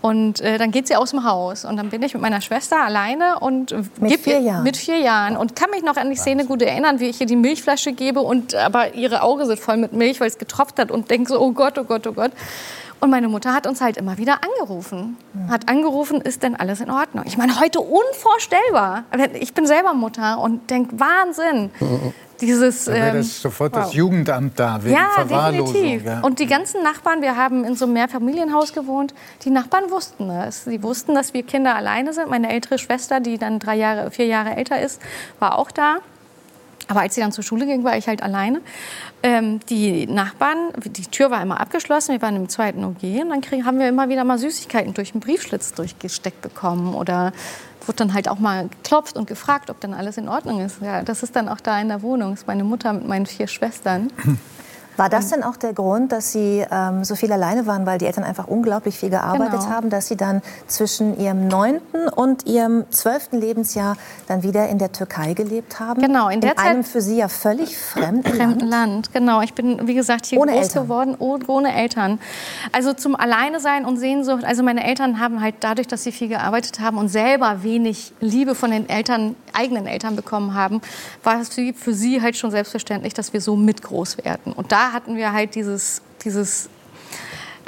Und 0.00 0.40
äh, 0.40 0.58
dann 0.58 0.70
geht 0.70 0.86
sie 0.86 0.96
aus 0.96 1.10
dem 1.10 1.24
Haus. 1.24 1.64
Und 1.64 1.76
dann 1.76 1.90
bin 1.90 2.02
ich 2.02 2.14
mit 2.14 2.22
meiner 2.22 2.40
Schwester 2.40 2.82
alleine 2.82 3.40
und 3.40 3.74
mit 4.00 4.20
vier 4.20 4.40
Jahren. 4.40 4.62
Mit 4.62 4.76
vier 4.76 4.98
Jahren. 4.98 5.36
Und 5.36 5.56
kann 5.56 5.70
mich 5.70 5.82
noch 5.82 5.96
an 5.96 6.10
die 6.10 6.16
Szene 6.16 6.46
gut 6.46 6.62
erinnern, 6.62 7.00
wie 7.00 7.06
ich 7.06 7.20
ihr 7.20 7.26
die 7.26 7.36
Milchflasche 7.36 7.92
gebe 7.92 8.20
und 8.20 8.54
aber 8.54 8.94
ihre 8.94 9.22
Augen 9.22 9.46
sind 9.46 9.58
voll 9.58 9.76
mit 9.76 9.92
Milch, 9.92 10.20
weil 10.20 10.28
es 10.28 10.38
getropft 10.38 10.78
hat 10.78 10.90
und 10.90 11.10
denke 11.10 11.32
so, 11.32 11.40
oh 11.40 11.52
Gott, 11.52 11.78
oh 11.78 11.84
Gott, 11.84 12.06
oh 12.06 12.12
Gott. 12.12 12.32
Und 13.00 13.10
meine 13.10 13.28
Mutter 13.28 13.54
hat 13.54 13.66
uns 13.66 13.80
halt 13.80 13.96
immer 13.96 14.18
wieder 14.18 14.40
angerufen. 14.42 15.16
Hat 15.48 15.68
angerufen, 15.68 16.20
ist 16.20 16.42
denn 16.42 16.56
alles 16.56 16.80
in 16.80 16.90
Ordnung? 16.90 17.24
Ich 17.28 17.36
meine, 17.36 17.60
heute 17.60 17.80
unvorstellbar. 17.80 19.04
Ich 19.34 19.54
bin 19.54 19.66
selber 19.66 19.94
Mutter 19.94 20.40
und 20.40 20.68
denke, 20.68 20.98
Wahnsinn. 20.98 21.70
Dieses, 22.40 22.84
da 22.84 22.92
wäre 22.92 23.16
ähm, 23.16 23.22
sofort 23.22 23.72
wow. 23.72 23.82
das 23.82 23.94
Jugendamt 23.94 24.58
da 24.58 24.82
wegen 24.82 24.94
ja, 24.94 25.08
Verwahrlosung. 25.14 25.74
Definitiv. 25.74 26.06
Ja. 26.06 26.20
Und 26.20 26.38
die 26.38 26.46
ganzen 26.46 26.82
Nachbarn, 26.82 27.20
wir 27.22 27.36
haben 27.36 27.64
in 27.64 27.74
so 27.74 27.84
einem 27.84 27.94
Mehrfamilienhaus 27.94 28.72
gewohnt, 28.72 29.14
die 29.44 29.50
Nachbarn 29.50 29.90
wussten 29.90 30.30
es. 30.30 30.64
Sie 30.64 30.82
wussten, 30.82 31.14
dass 31.14 31.34
wir 31.34 31.42
Kinder 31.42 31.74
alleine 31.74 32.12
sind. 32.12 32.30
Meine 32.30 32.50
ältere 32.50 32.78
Schwester, 32.78 33.20
die 33.20 33.38
dann 33.38 33.58
drei 33.58 33.76
Jahre, 33.76 34.10
vier 34.10 34.26
Jahre 34.26 34.56
älter 34.56 34.80
ist, 34.80 35.00
war 35.38 35.58
auch 35.58 35.70
da. 35.70 35.98
Aber 36.88 37.00
als 37.00 37.14
sie 37.14 37.20
dann 37.20 37.32
zur 37.32 37.44
Schule 37.44 37.66
ging, 37.66 37.84
war 37.84 37.96
ich 37.96 38.08
halt 38.08 38.22
alleine. 38.22 38.60
Ähm, 39.22 39.60
die 39.68 40.06
Nachbarn, 40.06 40.72
die 40.84 41.06
Tür 41.06 41.30
war 41.30 41.40
immer 41.42 41.60
abgeschlossen, 41.60 42.12
wir 42.12 42.22
waren 42.22 42.36
im 42.36 42.48
zweiten 42.48 42.84
OG 42.84 43.02
und 43.22 43.28
dann 43.28 43.40
kriegen, 43.42 43.64
haben 43.64 43.78
wir 43.78 43.88
immer 43.88 44.08
wieder 44.08 44.24
mal 44.24 44.38
Süßigkeiten 44.38 44.94
durch 44.94 45.12
den 45.12 45.20
Briefschlitz 45.20 45.74
durchgesteckt 45.74 46.40
bekommen 46.40 46.94
oder 46.94 47.32
wurde 47.86 47.96
dann 47.96 48.14
halt 48.14 48.28
auch 48.28 48.38
mal 48.38 48.68
geklopft 48.68 49.16
und 49.16 49.26
gefragt, 49.26 49.70
ob 49.70 49.80
dann 49.80 49.94
alles 49.94 50.16
in 50.16 50.28
Ordnung 50.28 50.60
ist. 50.60 50.80
Ja, 50.82 51.02
das 51.02 51.22
ist 51.22 51.36
dann 51.36 51.48
auch 51.48 51.60
da 51.60 51.80
in 51.80 51.88
der 51.88 52.02
Wohnung, 52.02 52.30
das 52.30 52.40
ist 52.40 52.46
meine 52.46 52.64
Mutter 52.64 52.92
mit 52.92 53.06
meinen 53.06 53.26
vier 53.26 53.46
Schwestern. 53.46 54.10
War 54.98 55.08
das 55.08 55.30
denn 55.30 55.42
auch 55.42 55.56
der 55.56 55.72
Grund, 55.72 56.12
dass 56.12 56.32
Sie 56.32 56.66
ähm, 56.70 57.04
so 57.04 57.14
viel 57.14 57.32
alleine 57.32 57.66
waren, 57.66 57.86
weil 57.86 57.98
die 57.98 58.06
Eltern 58.06 58.24
einfach 58.24 58.48
unglaublich 58.48 58.98
viel 58.98 59.10
gearbeitet 59.10 59.60
genau. 59.60 59.70
haben, 59.70 59.90
dass 59.90 60.08
Sie 60.08 60.16
dann 60.16 60.42
zwischen 60.66 61.18
Ihrem 61.18 61.48
neunten 61.48 62.08
und 62.08 62.46
Ihrem 62.46 62.84
zwölften 62.90 63.40
Lebensjahr 63.40 63.96
dann 64.26 64.42
wieder 64.42 64.68
in 64.68 64.78
der 64.78 64.92
Türkei 64.92 65.34
gelebt 65.34 65.80
haben? 65.80 66.02
Genau, 66.02 66.28
in 66.28 66.40
der 66.40 66.50
in 66.50 66.56
Zeit 66.58 66.66
einem 66.66 66.84
für 66.84 67.00
Sie 67.00 67.16
ja 67.16 67.28
völlig 67.28 67.78
fremden, 67.78 68.24
fremden 68.24 68.66
Land. 68.66 68.88
Land. 68.98 69.12
Genau, 69.12 69.40
ich 69.42 69.54
bin 69.54 69.86
wie 69.86 69.94
gesagt 69.94 70.26
hier 70.26 70.40
ohne 70.40 70.52
groß 70.52 70.62
Eltern. 70.62 70.82
geworden, 70.82 71.16
ohne 71.18 71.74
Eltern. 71.74 72.18
Also 72.72 72.92
zum 72.92 73.14
Alleine 73.14 73.60
sein 73.60 73.84
und 73.84 73.98
Sehnsucht. 73.98 74.44
Also 74.44 74.62
meine 74.62 74.84
Eltern 74.84 75.20
haben 75.20 75.40
halt 75.40 75.56
dadurch, 75.60 75.86
dass 75.86 76.02
sie 76.02 76.12
viel 76.12 76.28
gearbeitet 76.28 76.80
haben 76.80 76.98
und 76.98 77.08
selber 77.08 77.62
wenig 77.62 78.12
Liebe 78.20 78.54
von 78.54 78.70
den 78.70 78.88
Eltern, 78.88 79.36
eigenen 79.58 79.86
Eltern 79.86 80.16
bekommen 80.16 80.54
haben, 80.54 80.80
war 81.22 81.40
es 81.40 81.50
für 81.50 81.92
sie 81.92 82.22
halt 82.22 82.36
schon 82.36 82.50
selbstverständlich, 82.50 83.14
dass 83.14 83.32
wir 83.32 83.40
so 83.40 83.56
mit 83.56 83.82
groß 83.82 84.18
werden. 84.24 84.52
Und 84.52 84.72
da 84.72 84.92
hatten 84.92 85.16
wir 85.16 85.32
halt 85.32 85.54
dieses, 85.54 86.00
dieses 86.24 86.70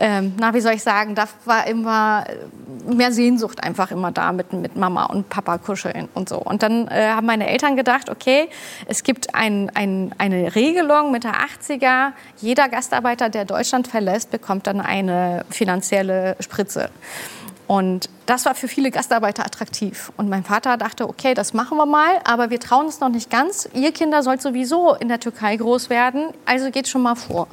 ähm, 0.02 0.32
na, 0.38 0.54
wie 0.54 0.62
soll 0.62 0.72
ich 0.72 0.82
sagen, 0.82 1.14
da 1.14 1.28
war 1.44 1.66
immer 1.66 2.24
mehr 2.88 3.12
Sehnsucht 3.12 3.62
einfach 3.62 3.90
immer 3.90 4.10
da 4.10 4.32
mit, 4.32 4.50
mit 4.54 4.74
Mama 4.74 5.04
und 5.04 5.28
Papa 5.28 5.58
kuscheln 5.58 6.08
und 6.14 6.26
so. 6.30 6.38
Und 6.38 6.62
dann 6.62 6.88
äh, 6.88 7.10
haben 7.10 7.26
meine 7.26 7.46
Eltern 7.46 7.76
gedacht, 7.76 8.08
okay, 8.08 8.48
es 8.86 9.02
gibt 9.02 9.34
ein, 9.34 9.70
ein, 9.74 10.14
eine 10.16 10.54
Regelung 10.54 11.12
mit 11.12 11.24
der 11.24 11.34
80er, 11.34 12.12
jeder 12.38 12.70
Gastarbeiter, 12.70 13.28
der 13.28 13.44
Deutschland 13.44 13.88
verlässt, 13.88 14.30
bekommt 14.30 14.66
dann 14.66 14.80
eine 14.80 15.44
finanzielle 15.50 16.34
Spritze. 16.40 16.88
Und 17.70 18.10
das 18.26 18.46
war 18.46 18.56
für 18.56 18.66
viele 18.66 18.90
Gastarbeiter 18.90 19.46
attraktiv. 19.46 20.10
Und 20.16 20.28
mein 20.28 20.42
Vater 20.42 20.76
dachte, 20.76 21.08
okay, 21.08 21.34
das 21.34 21.54
machen 21.54 21.78
wir 21.78 21.86
mal, 21.86 22.18
aber 22.24 22.50
wir 22.50 22.58
trauen 22.58 22.86
es 22.86 22.98
noch 22.98 23.10
nicht 23.10 23.30
ganz. 23.30 23.68
Ihr 23.74 23.92
Kinder 23.92 24.24
sollt 24.24 24.42
sowieso 24.42 24.94
in 24.94 25.06
der 25.06 25.20
Türkei 25.20 25.54
groß 25.54 25.88
werden, 25.88 26.30
also 26.46 26.72
geht 26.72 26.88
schon 26.88 27.02
mal 27.02 27.14
vor. 27.14 27.46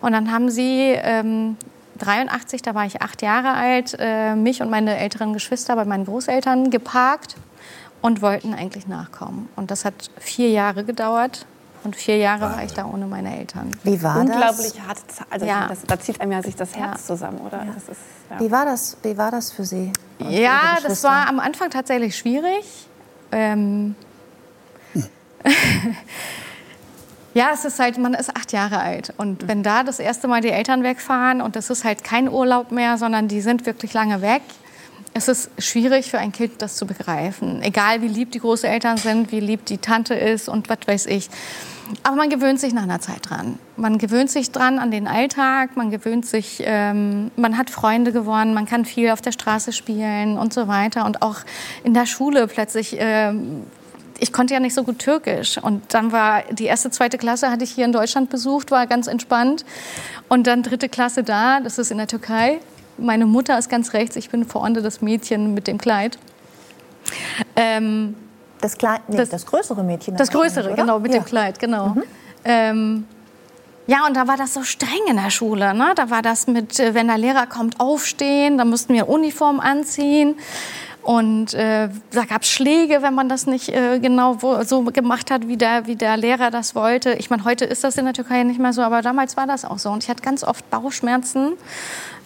Und 0.00 0.12
dann 0.12 0.32
haben 0.32 0.48
sie 0.48 0.94
ähm, 0.96 1.58
83, 1.98 2.62
da 2.62 2.74
war 2.74 2.86
ich 2.86 3.02
acht 3.02 3.20
Jahre 3.20 3.50
alt, 3.50 3.94
äh, 3.98 4.34
mich 4.34 4.62
und 4.62 4.70
meine 4.70 4.96
älteren 4.96 5.34
Geschwister 5.34 5.76
bei 5.76 5.84
meinen 5.84 6.06
Großeltern 6.06 6.70
geparkt 6.70 7.36
und 8.00 8.22
wollten 8.22 8.54
eigentlich 8.54 8.86
nachkommen. 8.86 9.50
Und 9.56 9.70
das 9.70 9.84
hat 9.84 10.10
vier 10.18 10.48
Jahre 10.48 10.84
gedauert, 10.84 11.44
Und 11.84 11.96
vier 11.96 12.16
Jahre 12.16 12.42
war 12.42 12.64
ich 12.64 12.72
da 12.72 12.86
ohne 12.86 13.06
meine 13.06 13.38
Eltern. 13.38 13.70
Wie 13.82 14.02
war 14.02 14.20
Unglaublich 14.20 14.72
das? 14.72 14.86
harte 14.86 15.06
Zeit. 15.06 15.26
Also 15.30 15.46
ja. 15.46 15.68
das, 15.68 15.82
da 15.86 16.00
zieht 16.00 16.20
einem 16.20 16.32
ja 16.32 16.42
sich 16.42 16.56
das 16.56 16.74
Herz 16.74 17.00
ja. 17.02 17.06
zusammen, 17.06 17.38
oder? 17.38 17.58
Ja. 17.58 17.74
Ist, 17.76 18.00
Wie, 18.40 18.50
war 18.50 18.64
das, 18.64 18.96
wie 19.02 19.16
war 19.16 19.30
das 19.30 19.52
für 19.52 19.64
Sie? 19.64 19.92
Ja, 20.18 20.78
das 20.82 21.04
war 21.04 21.28
am 21.28 21.40
Anfang 21.40 21.70
tatsächlich 21.70 22.16
schwierig. 22.16 22.88
Ähm, 23.32 23.94
Ja, 27.34 27.50
es 27.52 27.64
ist 27.64 27.80
halt, 27.80 27.98
man 27.98 28.14
ist 28.14 28.34
acht 28.36 28.52
Jahre 28.52 28.78
alt. 28.78 29.12
Und 29.16 29.48
wenn 29.48 29.64
da 29.64 29.82
das 29.82 29.98
erste 29.98 30.28
Mal 30.28 30.40
die 30.40 30.50
Eltern 30.50 30.84
wegfahren 30.84 31.40
und 31.40 31.56
das 31.56 31.68
ist 31.68 31.82
halt 31.82 32.04
kein 32.04 32.28
Urlaub 32.28 32.70
mehr, 32.70 32.96
sondern 32.96 33.26
die 33.26 33.40
sind 33.40 33.66
wirklich 33.66 33.92
lange 33.92 34.22
weg, 34.22 34.42
es 35.14 35.28
ist 35.28 35.50
schwierig 35.58 36.10
für 36.10 36.18
ein 36.18 36.32
Kind, 36.32 36.60
das 36.60 36.76
zu 36.76 36.86
begreifen. 36.86 37.62
Egal 37.62 38.02
wie 38.02 38.08
lieb 38.08 38.32
die 38.32 38.40
Großeltern 38.40 38.96
sind, 38.96 39.30
wie 39.30 39.40
lieb 39.40 39.64
die 39.64 39.78
Tante 39.78 40.14
ist 40.14 40.48
und 40.48 40.68
was 40.68 40.78
weiß 40.86 41.06
ich. 41.06 41.30
Aber 42.02 42.16
man 42.16 42.30
gewöhnt 42.30 42.58
sich 42.58 42.74
nach 42.74 42.82
einer 42.82 43.00
Zeit 43.00 43.28
dran. 43.28 43.58
Man 43.76 43.98
gewöhnt 43.98 44.30
sich 44.30 44.50
dran 44.50 44.78
an 44.78 44.90
den 44.90 45.06
Alltag, 45.06 45.76
man 45.76 45.90
gewöhnt 45.90 46.26
sich, 46.26 46.62
ähm, 46.64 47.30
man 47.36 47.56
hat 47.56 47.70
Freunde 47.70 48.10
gewonnen, 48.10 48.54
man 48.54 48.66
kann 48.66 48.84
viel 48.84 49.10
auf 49.10 49.20
der 49.20 49.32
Straße 49.32 49.72
spielen 49.72 50.36
und 50.36 50.52
so 50.52 50.66
weiter. 50.66 51.04
Und 51.04 51.22
auch 51.22 51.36
in 51.84 51.94
der 51.94 52.06
Schule 52.06 52.48
plötzlich 52.48 52.96
ähm, 52.98 53.64
ich 54.20 54.32
konnte 54.32 54.54
ja 54.54 54.60
nicht 54.60 54.74
so 54.74 54.84
gut 54.84 54.98
Türkisch. 55.00 55.58
Und 55.58 55.92
dann 55.92 56.12
war 56.12 56.42
die 56.50 56.64
erste, 56.64 56.90
zweite 56.90 57.18
Klasse 57.18 57.50
hatte 57.50 57.64
ich 57.64 57.72
hier 57.72 57.84
in 57.84 57.92
Deutschland 57.92 58.30
besucht, 58.30 58.70
war 58.70 58.86
ganz 58.86 59.06
entspannt. 59.06 59.64
Und 60.28 60.46
dann 60.46 60.62
dritte 60.62 60.88
Klasse 60.88 61.22
da, 61.22 61.60
das 61.60 61.78
ist 61.78 61.90
in 61.90 61.98
der 61.98 62.06
Türkei. 62.06 62.60
Meine 62.96 63.26
Mutter 63.26 63.58
ist 63.58 63.68
ganz 63.68 63.92
rechts, 63.92 64.16
ich 64.16 64.30
bin 64.30 64.44
vorne 64.44 64.82
das 64.82 65.00
Mädchen 65.00 65.54
mit 65.54 65.66
dem 65.66 65.78
Kleid. 65.78 66.18
Ähm, 67.56 68.14
das, 68.60 68.78
Kleid 68.78 69.02
nee, 69.08 69.16
das, 69.16 69.30
das, 69.30 69.46
größere 69.46 69.82
Mädchen? 69.82 70.16
Das 70.16 70.30
größere, 70.30 70.72
oder? 70.72 70.76
genau, 70.76 70.98
mit 71.00 71.12
ja. 71.12 71.20
dem 71.20 71.24
Kleid, 71.24 71.58
genau. 71.58 71.88
Mhm. 71.88 72.02
Ähm, 72.44 73.04
ja, 73.86 74.06
und 74.06 74.16
da 74.16 74.26
war 74.26 74.36
das 74.36 74.54
so 74.54 74.62
streng 74.62 75.06
in 75.08 75.16
der 75.16 75.30
Schule. 75.30 75.74
Ne? 75.74 75.92
Da 75.94 76.08
war 76.08 76.22
das 76.22 76.46
mit, 76.46 76.80
äh, 76.80 76.94
wenn 76.94 77.08
der 77.08 77.18
Lehrer 77.18 77.46
kommt, 77.46 77.80
aufstehen, 77.80 78.56
dann 78.56 78.70
mussten 78.70 78.94
wir 78.94 79.08
Uniform 79.08 79.60
anziehen. 79.60 80.36
Und 81.02 81.52
äh, 81.52 81.90
da 82.12 82.24
gab 82.24 82.42
es 82.42 82.48
Schläge, 82.48 83.02
wenn 83.02 83.12
man 83.12 83.28
das 83.28 83.46
nicht 83.46 83.68
äh, 83.68 83.98
genau 83.98 84.38
so 84.64 84.84
gemacht 84.84 85.30
hat, 85.30 85.46
wie 85.48 85.58
der, 85.58 85.86
wie 85.86 85.96
der 85.96 86.16
Lehrer 86.16 86.50
das 86.50 86.74
wollte. 86.74 87.12
Ich 87.14 87.28
meine, 87.28 87.44
heute 87.44 87.66
ist 87.66 87.84
das 87.84 87.98
in 87.98 88.06
der 88.06 88.14
Türkei 88.14 88.42
nicht 88.42 88.58
mehr 88.58 88.72
so, 88.72 88.80
aber 88.80 89.02
damals 89.02 89.36
war 89.36 89.46
das 89.46 89.66
auch 89.66 89.78
so. 89.78 89.90
Und 89.90 90.02
ich 90.02 90.08
hatte 90.08 90.22
ganz 90.22 90.42
oft 90.42 90.68
Bauchschmerzen, 90.70 91.52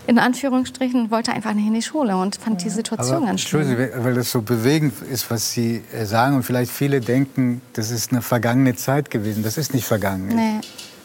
in 0.09 0.19
Anführungsstrichen, 0.19 1.03
und 1.03 1.11
wollte 1.11 1.33
einfach 1.35 1.53
nicht 1.53 1.67
in 1.67 1.75
die 1.75 1.83
Schule 1.83 2.17
und 2.17 2.37
fand 2.37 2.65
die 2.65 2.71
Situation 2.71 3.17
aber, 3.17 3.27
ganz 3.27 3.43
schön. 3.43 3.61
Entschuldigung, 3.61 4.05
weil 4.05 4.15
das 4.15 4.31
so 4.31 4.41
bewegend 4.41 4.95
ist, 5.03 5.31
was 5.31 5.53
Sie 5.53 5.83
äh, 5.93 6.07
sagen. 6.07 6.35
Und 6.35 6.45
vielleicht 6.45 6.73
viele 6.73 7.03
denken, 7.03 7.61
das 7.75 7.91
ist 7.91 8.11
eine 8.11 8.23
vergangene 8.23 8.75
Zeit 8.75 9.11
gewesen. 9.11 9.43
Das 9.43 9.59
ist 9.59 9.75
nicht 9.75 9.85
vergangen. 9.87 10.29
Nee. 10.29 10.61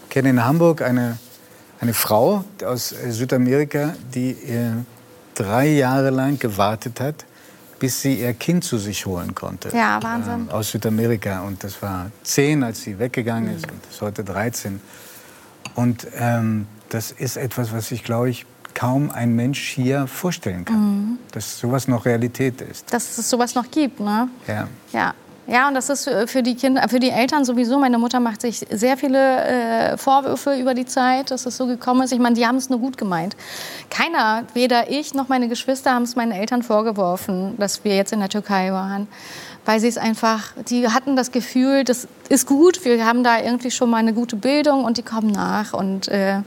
Ich 0.05 0.09
kenne 0.09 0.29
in 0.29 0.45
Hamburg 0.45 0.81
eine, 0.81 1.17
eine 1.81 1.93
Frau 1.93 2.45
aus 2.65 2.93
äh, 2.93 3.11
Südamerika, 3.11 3.93
die 4.15 4.31
äh, 4.31 4.71
drei 5.35 5.67
Jahre 5.67 6.09
lang 6.09 6.39
gewartet 6.39 7.01
hat, 7.01 7.25
bis 7.79 8.01
sie 8.01 8.21
ihr 8.21 8.33
Kind 8.33 8.63
zu 8.63 8.77
sich 8.77 9.05
holen 9.05 9.35
konnte. 9.35 9.75
Ja, 9.75 10.01
Wahnsinn. 10.01 10.47
Äh, 10.47 10.53
aus 10.53 10.71
Südamerika. 10.71 11.41
Und 11.41 11.61
das 11.65 11.81
war 11.81 12.09
zehn, 12.23 12.63
als 12.63 12.83
sie 12.83 12.97
weggegangen 12.99 13.53
ist. 13.53 13.69
Und 13.69 13.85
ist 13.91 14.01
heute 14.01 14.23
13. 14.23 14.79
Und 15.75 16.07
ähm, 16.17 16.67
das 16.87 17.11
ist 17.11 17.35
etwas, 17.35 17.73
was 17.73 17.91
ich, 17.91 18.05
glaube 18.05 18.29
ich, 18.29 18.45
kaum 18.73 19.11
ein 19.11 19.35
Mensch 19.35 19.69
hier 19.69 20.07
vorstellen 20.07 20.65
kann. 20.65 20.75
Mhm. 20.75 21.17
Dass 21.31 21.59
sowas 21.59 21.87
noch 21.87 22.05
Realität 22.05 22.61
ist. 22.61 22.93
Dass 22.93 23.17
es 23.17 23.29
sowas 23.29 23.55
noch 23.55 23.69
gibt, 23.69 23.99
ne? 23.99 24.29
Ja. 24.47 24.67
Ja. 24.91 25.13
Ja, 25.45 25.67
und 25.67 25.73
das 25.73 25.89
ist 25.89 26.09
für 26.27 26.41
die 26.41 26.55
Kinder, 26.55 26.87
für 26.87 26.99
die 26.99 27.09
Eltern 27.09 27.43
sowieso. 27.43 27.77
Meine 27.77 27.97
Mutter 27.97 28.21
macht 28.21 28.41
sich 28.41 28.65
sehr 28.69 28.95
viele 28.95 29.43
äh, 29.43 29.97
Vorwürfe 29.97 30.55
über 30.55 30.73
die 30.73 30.85
Zeit, 30.85 31.31
dass 31.31 31.45
es 31.45 31.57
so 31.57 31.67
gekommen 31.67 32.01
ist. 32.03 32.13
Ich 32.13 32.19
meine, 32.19 32.35
die 32.35 32.47
haben 32.47 32.55
es 32.55 32.69
nur 32.69 32.79
gut 32.79 32.97
gemeint. 32.97 33.35
Keiner, 33.89 34.45
weder 34.53 34.89
ich 34.89 35.13
noch 35.13 35.27
meine 35.27 35.49
Geschwister, 35.49 35.93
haben 35.93 36.03
es 36.03 36.15
meinen 36.15 36.31
Eltern 36.31 36.63
vorgeworfen, 36.63 37.55
dass 37.57 37.83
wir 37.83 37.95
jetzt 37.95 38.13
in 38.13 38.19
der 38.19 38.29
Türkei 38.29 38.71
waren. 38.71 39.07
Weil 39.65 39.81
sie 39.81 39.87
es 39.87 39.97
einfach, 39.97 40.53
die 40.69 40.87
hatten 40.87 41.17
das 41.17 41.31
Gefühl, 41.31 41.83
das 41.83 42.07
ist 42.29 42.47
gut, 42.47 42.83
wir 42.85 43.05
haben 43.05 43.23
da 43.23 43.39
irgendwie 43.39 43.71
schon 43.71 43.89
mal 43.89 43.97
eine 43.97 44.13
gute 44.13 44.37
Bildung 44.37 44.85
und 44.85 44.97
die 44.97 45.03
kommen 45.03 45.31
nach. 45.31 45.73
Und 45.73 46.07
äh, 46.07 46.39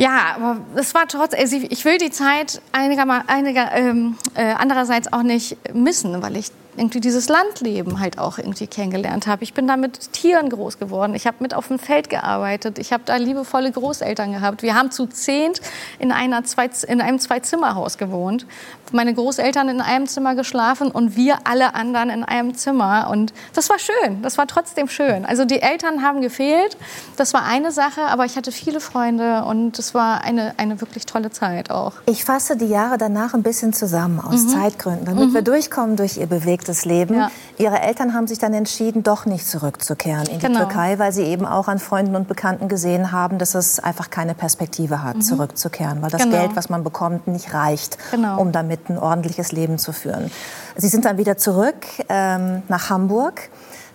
ja, 0.00 0.34
aber 0.34 0.56
es 0.76 0.94
war 0.94 1.06
trotz, 1.06 1.34
also 1.34 1.56
ich 1.56 1.84
will 1.84 1.98
die 1.98 2.10
Zeit 2.10 2.62
einiger, 2.72 3.22
einiger 3.28 3.70
ähm, 3.72 4.16
äh, 4.34 4.54
andererseits 4.56 5.12
auch 5.12 5.22
nicht 5.22 5.58
missen, 5.74 6.22
weil 6.22 6.38
ich 6.38 6.46
irgendwie 6.76 7.00
dieses 7.00 7.28
Landleben 7.28 8.00
halt 8.00 8.18
auch 8.18 8.38
irgendwie 8.38 8.66
kennengelernt 8.66 9.26
habe. 9.26 9.42
Ich 9.42 9.54
bin 9.54 9.66
da 9.66 9.76
mit 9.76 10.12
Tieren 10.12 10.48
groß 10.48 10.78
geworden. 10.78 11.14
Ich 11.14 11.26
habe 11.26 11.38
mit 11.40 11.54
auf 11.54 11.68
dem 11.68 11.78
Feld 11.78 12.10
gearbeitet. 12.10 12.78
Ich 12.78 12.92
habe 12.92 13.02
da 13.04 13.16
liebevolle 13.16 13.72
Großeltern 13.72 14.32
gehabt. 14.32 14.62
Wir 14.62 14.74
haben 14.74 14.90
zu 14.90 15.06
zehnt 15.06 15.60
in, 15.98 16.12
einer 16.12 16.44
zwei, 16.44 16.70
in 16.86 17.00
einem 17.00 17.18
Zwei-Zimmer-Haus 17.18 17.98
gewohnt. 17.98 18.46
Meine 18.92 19.14
Großeltern 19.14 19.68
in 19.68 19.80
einem 19.80 20.06
Zimmer 20.06 20.34
geschlafen 20.34 20.90
und 20.90 21.16
wir 21.16 21.38
alle 21.44 21.74
anderen 21.74 22.10
in 22.10 22.24
einem 22.24 22.54
Zimmer. 22.54 23.08
Und 23.10 23.32
das 23.54 23.68
war 23.68 23.78
schön. 23.78 24.22
Das 24.22 24.38
war 24.38 24.46
trotzdem 24.46 24.88
schön. 24.88 25.24
Also 25.24 25.44
die 25.44 25.60
Eltern 25.60 26.02
haben 26.02 26.20
gefehlt. 26.20 26.76
Das 27.16 27.34
war 27.34 27.44
eine 27.44 27.72
Sache, 27.72 28.02
aber 28.02 28.24
ich 28.24 28.36
hatte 28.36 28.52
viele 28.52 28.80
Freunde 28.80 29.44
und 29.44 29.78
es 29.78 29.94
war 29.94 30.22
eine, 30.24 30.54
eine 30.56 30.80
wirklich 30.80 31.06
tolle 31.06 31.30
Zeit 31.30 31.70
auch. 31.70 31.92
Ich 32.06 32.24
fasse 32.24 32.56
die 32.56 32.66
Jahre 32.66 32.98
danach 32.98 33.34
ein 33.34 33.42
bisschen 33.42 33.72
zusammen 33.72 34.20
aus 34.20 34.44
mhm. 34.44 34.48
Zeitgründen, 34.48 35.04
damit 35.04 35.30
mhm. 35.30 35.34
wir 35.34 35.42
durchkommen 35.42 35.96
durch 35.96 36.16
ihr 36.16 36.26
bewegtes 36.26 36.59
bewegtes 36.60 36.84
Leben. 36.84 37.14
Ja. 37.14 37.30
Ihre 37.58 37.80
Eltern 37.80 38.14
haben 38.14 38.26
sich 38.26 38.38
dann 38.38 38.54
entschieden, 38.54 39.02
doch 39.02 39.26
nicht 39.26 39.46
zurückzukehren 39.46 40.26
in 40.26 40.38
die 40.38 40.46
genau. 40.46 40.60
Türkei, 40.60 40.98
weil 40.98 41.12
sie 41.12 41.24
eben 41.24 41.46
auch 41.46 41.68
an 41.68 41.78
Freunden 41.78 42.16
und 42.16 42.28
Bekannten 42.28 42.68
gesehen 42.68 43.12
haben, 43.12 43.38
dass 43.38 43.54
es 43.54 43.80
einfach 43.80 44.10
keine 44.10 44.34
Perspektive 44.34 45.02
hat, 45.02 45.16
mhm. 45.16 45.22
zurückzukehren, 45.22 46.02
weil 46.02 46.10
das 46.10 46.22
genau. 46.22 46.36
Geld, 46.36 46.56
was 46.56 46.68
man 46.68 46.84
bekommt, 46.84 47.26
nicht 47.26 47.52
reicht, 47.54 47.98
genau. 48.10 48.40
um 48.40 48.52
damit 48.52 48.88
ein 48.88 48.98
ordentliches 48.98 49.52
Leben 49.52 49.78
zu 49.78 49.92
führen. 49.92 50.30
Sie 50.76 50.88
sind 50.88 51.04
dann 51.04 51.18
wieder 51.18 51.36
zurück 51.36 51.86
ähm, 52.08 52.62
nach 52.68 52.90
Hamburg 52.90 53.50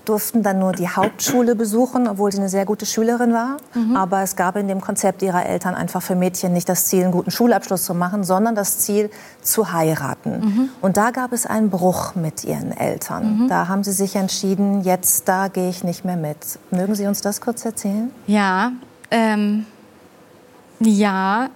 durften 0.05 0.43
dann 0.43 0.59
nur 0.59 0.71
die 0.71 0.87
Hauptschule 0.87 1.55
besuchen, 1.55 2.07
obwohl 2.07 2.31
sie 2.31 2.39
eine 2.39 2.49
sehr 2.49 2.65
gute 2.65 2.85
Schülerin 2.85 3.33
war. 3.33 3.57
Mhm. 3.73 3.95
Aber 3.95 4.21
es 4.21 4.35
gab 4.35 4.55
in 4.55 4.67
dem 4.67 4.81
Konzept 4.81 5.21
ihrer 5.21 5.45
Eltern 5.45 5.75
einfach 5.75 6.01
für 6.01 6.15
Mädchen 6.15 6.53
nicht 6.53 6.69
das 6.69 6.85
Ziel, 6.85 7.03
einen 7.03 7.11
guten 7.11 7.31
Schulabschluss 7.31 7.83
zu 7.85 7.93
machen, 7.93 8.23
sondern 8.23 8.55
das 8.55 8.79
Ziel, 8.79 9.09
zu 9.41 9.71
heiraten. 9.71 10.39
Mhm. 10.39 10.69
Und 10.81 10.97
da 10.97 11.11
gab 11.11 11.31
es 11.33 11.45
einen 11.45 11.69
Bruch 11.69 12.15
mit 12.15 12.43
ihren 12.43 12.71
Eltern. 12.71 13.43
Mhm. 13.43 13.47
Da 13.47 13.67
haben 13.67 13.83
sie 13.83 13.91
sich 13.91 14.15
entschieden, 14.15 14.81
jetzt 14.81 15.27
da 15.27 15.47
gehe 15.47 15.69
ich 15.69 15.83
nicht 15.83 16.05
mehr 16.05 16.17
mit. 16.17 16.37
Mögen 16.71 16.95
Sie 16.95 17.05
uns 17.05 17.21
das 17.21 17.41
kurz 17.41 17.63
erzählen? 17.65 18.11
Ja, 18.27 18.71
ähm, 19.11 19.65
ja. 20.79 21.49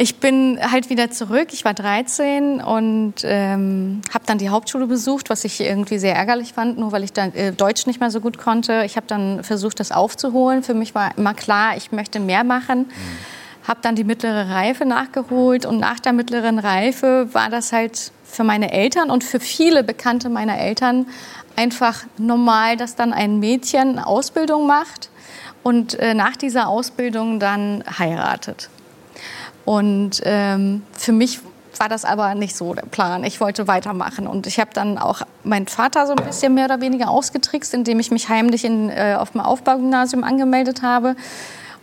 Ich 0.00 0.20
bin 0.20 0.60
halt 0.62 0.90
wieder 0.90 1.10
zurück. 1.10 1.48
Ich 1.50 1.64
war 1.64 1.74
13 1.74 2.60
und 2.60 3.14
ähm, 3.24 4.00
habe 4.14 4.24
dann 4.26 4.38
die 4.38 4.48
Hauptschule 4.48 4.86
besucht, 4.86 5.28
was 5.28 5.42
ich 5.42 5.60
irgendwie 5.60 5.98
sehr 5.98 6.14
ärgerlich 6.14 6.52
fand, 6.52 6.78
nur 6.78 6.92
weil 6.92 7.02
ich 7.02 7.12
dann 7.12 7.34
äh, 7.34 7.50
Deutsch 7.50 7.84
nicht 7.88 7.98
mehr 7.98 8.12
so 8.12 8.20
gut 8.20 8.38
konnte. 8.38 8.84
Ich 8.86 8.94
habe 8.94 9.08
dann 9.08 9.42
versucht, 9.42 9.80
das 9.80 9.90
aufzuholen. 9.90 10.62
Für 10.62 10.74
mich 10.74 10.94
war 10.94 11.18
immer 11.18 11.34
klar, 11.34 11.76
ich 11.76 11.90
möchte 11.90 12.20
mehr 12.20 12.44
machen. 12.44 12.82
Mhm. 12.82 13.66
Habe 13.66 13.80
dann 13.82 13.96
die 13.96 14.04
mittlere 14.04 14.48
Reife 14.48 14.84
nachgeholt 14.84 15.66
und 15.66 15.80
nach 15.80 15.98
der 15.98 16.12
mittleren 16.12 16.60
Reife 16.60 17.28
war 17.32 17.50
das 17.50 17.72
halt 17.72 18.12
für 18.22 18.44
meine 18.44 18.70
Eltern 18.70 19.10
und 19.10 19.24
für 19.24 19.40
viele 19.40 19.82
Bekannte 19.82 20.28
meiner 20.28 20.58
Eltern 20.58 21.06
einfach 21.56 22.04
normal, 22.18 22.76
dass 22.76 22.94
dann 22.94 23.12
ein 23.12 23.40
Mädchen 23.40 23.98
Ausbildung 23.98 24.64
macht 24.68 25.10
und 25.64 25.98
äh, 25.98 26.14
nach 26.14 26.36
dieser 26.36 26.68
Ausbildung 26.68 27.40
dann 27.40 27.82
heiratet. 27.98 28.70
Und 29.68 30.22
ähm, 30.24 30.80
für 30.94 31.12
mich 31.12 31.40
war 31.76 31.90
das 31.90 32.06
aber 32.06 32.34
nicht 32.34 32.56
so 32.56 32.72
der 32.72 32.86
Plan. 32.86 33.22
Ich 33.22 33.38
wollte 33.38 33.68
weitermachen. 33.68 34.26
Und 34.26 34.46
ich 34.46 34.58
habe 34.58 34.70
dann 34.72 34.96
auch 34.96 35.20
meinen 35.44 35.66
Vater 35.66 36.06
so 36.06 36.14
ein 36.14 36.24
bisschen 36.24 36.54
mehr 36.54 36.64
oder 36.64 36.80
weniger 36.80 37.10
ausgetrickst, 37.10 37.74
indem 37.74 38.00
ich 38.00 38.10
mich 38.10 38.30
heimlich 38.30 38.64
in, 38.64 38.88
äh, 38.88 39.16
auf 39.18 39.32
dem 39.32 39.42
Aufbaugymnasium 39.42 40.24
angemeldet 40.24 40.80
habe 40.80 41.16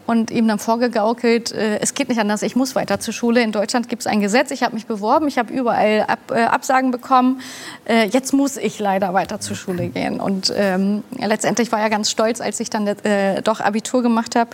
und 0.08 0.32
ihm 0.32 0.48
dann 0.48 0.58
vorgegaukelt, 0.58 1.52
äh, 1.52 1.78
es 1.78 1.94
geht 1.94 2.10
nicht 2.10 2.20
anders, 2.20 2.42
ich 2.42 2.56
muss 2.56 2.74
weiter 2.74 3.00
zur 3.00 3.14
Schule. 3.14 3.44
In 3.44 3.52
Deutschland 3.52 3.88
gibt 3.88 4.02
es 4.02 4.08
ein 4.08 4.20
Gesetz, 4.20 4.50
ich 4.50 4.64
habe 4.64 4.74
mich 4.74 4.88
beworben, 4.88 5.28
ich 5.28 5.38
habe 5.38 5.54
überall 5.54 6.06
Ab, 6.08 6.32
äh, 6.32 6.42
Absagen 6.42 6.90
bekommen. 6.90 7.40
Äh, 7.88 8.08
jetzt 8.08 8.34
muss 8.34 8.58
ich 8.58 8.80
leider 8.80 9.14
weiter 9.14 9.40
zur 9.40 9.56
Schule 9.56 9.90
gehen. 9.90 10.20
Und 10.20 10.52
ähm, 10.58 11.04
letztendlich 11.20 11.72
war 11.72 11.82
er 11.82 11.92
ganz 11.92 12.10
stolz, 12.10 12.42
als 12.42 12.60
ich 12.60 12.72
dann 12.72 12.88
äh, 12.88 13.44
doch 13.44 13.60
Abitur 13.60 14.02
gemacht 14.02 14.36
habe. 14.36 14.50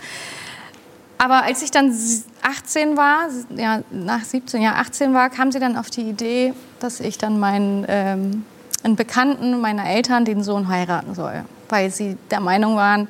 Aber 1.22 1.44
als 1.44 1.62
ich 1.62 1.70
dann 1.70 1.96
18 2.42 2.96
war, 2.96 3.28
ja, 3.56 3.82
nach 3.92 4.24
17, 4.24 4.60
ja, 4.60 4.72
18 4.72 5.14
war, 5.14 5.30
kam 5.30 5.52
sie 5.52 5.60
dann 5.60 5.76
auf 5.76 5.88
die 5.88 6.00
Idee, 6.00 6.52
dass 6.80 6.98
ich 6.98 7.16
dann 7.16 7.38
meinen, 7.38 7.86
ähm, 7.86 8.44
einen 8.82 8.96
Bekannten 8.96 9.60
meiner 9.60 9.88
Eltern, 9.88 10.24
den 10.24 10.42
Sohn, 10.42 10.66
heiraten 10.66 11.14
soll. 11.14 11.44
Weil 11.68 11.92
sie 11.92 12.16
der 12.32 12.40
Meinung 12.40 12.74
waren, 12.74 13.06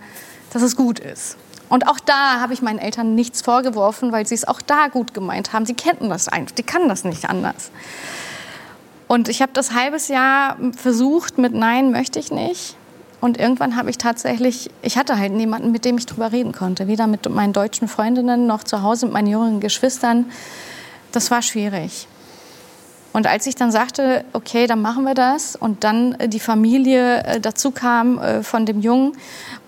dass 0.52 0.60
es 0.60 0.76
gut 0.76 0.98
ist. 0.98 1.38
Und 1.70 1.88
auch 1.88 1.98
da 2.00 2.38
habe 2.38 2.52
ich 2.52 2.60
meinen 2.60 2.78
Eltern 2.78 3.14
nichts 3.14 3.40
vorgeworfen, 3.40 4.12
weil 4.12 4.26
sie 4.26 4.34
es 4.34 4.46
auch 4.46 4.60
da 4.60 4.88
gut 4.88 5.14
gemeint 5.14 5.54
haben. 5.54 5.64
Sie 5.64 5.72
kennten 5.72 6.10
das 6.10 6.28
einfach, 6.28 6.54
die 6.54 6.64
kann 6.64 6.90
das 6.90 7.04
nicht 7.04 7.30
anders. 7.30 7.70
Und 9.08 9.30
ich 9.30 9.40
habe 9.40 9.52
das 9.54 9.72
halbes 9.72 10.08
Jahr 10.08 10.58
versucht 10.76 11.38
mit 11.38 11.54
Nein 11.54 11.92
möchte 11.92 12.18
ich 12.18 12.30
nicht. 12.30 12.76
Und 13.22 13.38
irgendwann 13.38 13.76
habe 13.76 13.88
ich 13.88 13.98
tatsächlich, 13.98 14.68
ich 14.82 14.98
hatte 14.98 15.16
halt 15.16 15.32
niemanden, 15.32 15.70
mit 15.70 15.84
dem 15.84 15.96
ich 15.96 16.06
drüber 16.06 16.32
reden 16.32 16.50
konnte. 16.50 16.88
Weder 16.88 17.06
mit 17.06 17.30
meinen 17.30 17.52
deutschen 17.52 17.86
Freundinnen 17.86 18.48
noch 18.48 18.64
zu 18.64 18.82
Hause 18.82 19.06
mit 19.06 19.12
meinen 19.12 19.28
jüngeren 19.28 19.60
Geschwistern. 19.60 20.26
Das 21.12 21.30
war 21.30 21.40
schwierig. 21.40 22.08
Und 23.12 23.28
als 23.28 23.46
ich 23.46 23.54
dann 23.54 23.70
sagte, 23.70 24.24
okay, 24.32 24.66
dann 24.66 24.82
machen 24.82 25.04
wir 25.04 25.14
das 25.14 25.54
und 25.54 25.84
dann 25.84 26.14
äh, 26.14 26.28
die 26.28 26.40
Familie 26.40 27.22
äh, 27.22 27.40
dazu 27.40 27.70
kam 27.70 28.18
äh, 28.18 28.42
von 28.42 28.66
dem 28.66 28.80
Jungen 28.80 29.12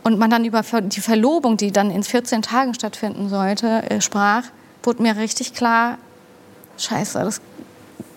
und 0.03 0.19
man 0.19 0.31
dann 0.31 0.45
über 0.45 0.63
die 0.63 1.01
Verlobung, 1.01 1.57
die 1.57 1.71
dann 1.71 1.93
in 1.93 2.03
14 2.03 2.43
Tagen 2.43 2.75
stattfinden 2.75 3.29
sollte, 3.29 3.85
sprach, 4.01 4.47
wurde 4.83 5.01
mir 5.01 5.17
richtig 5.17 5.55
klar, 5.55 5.99
scheiße, 6.77 7.21
das, 7.21 7.41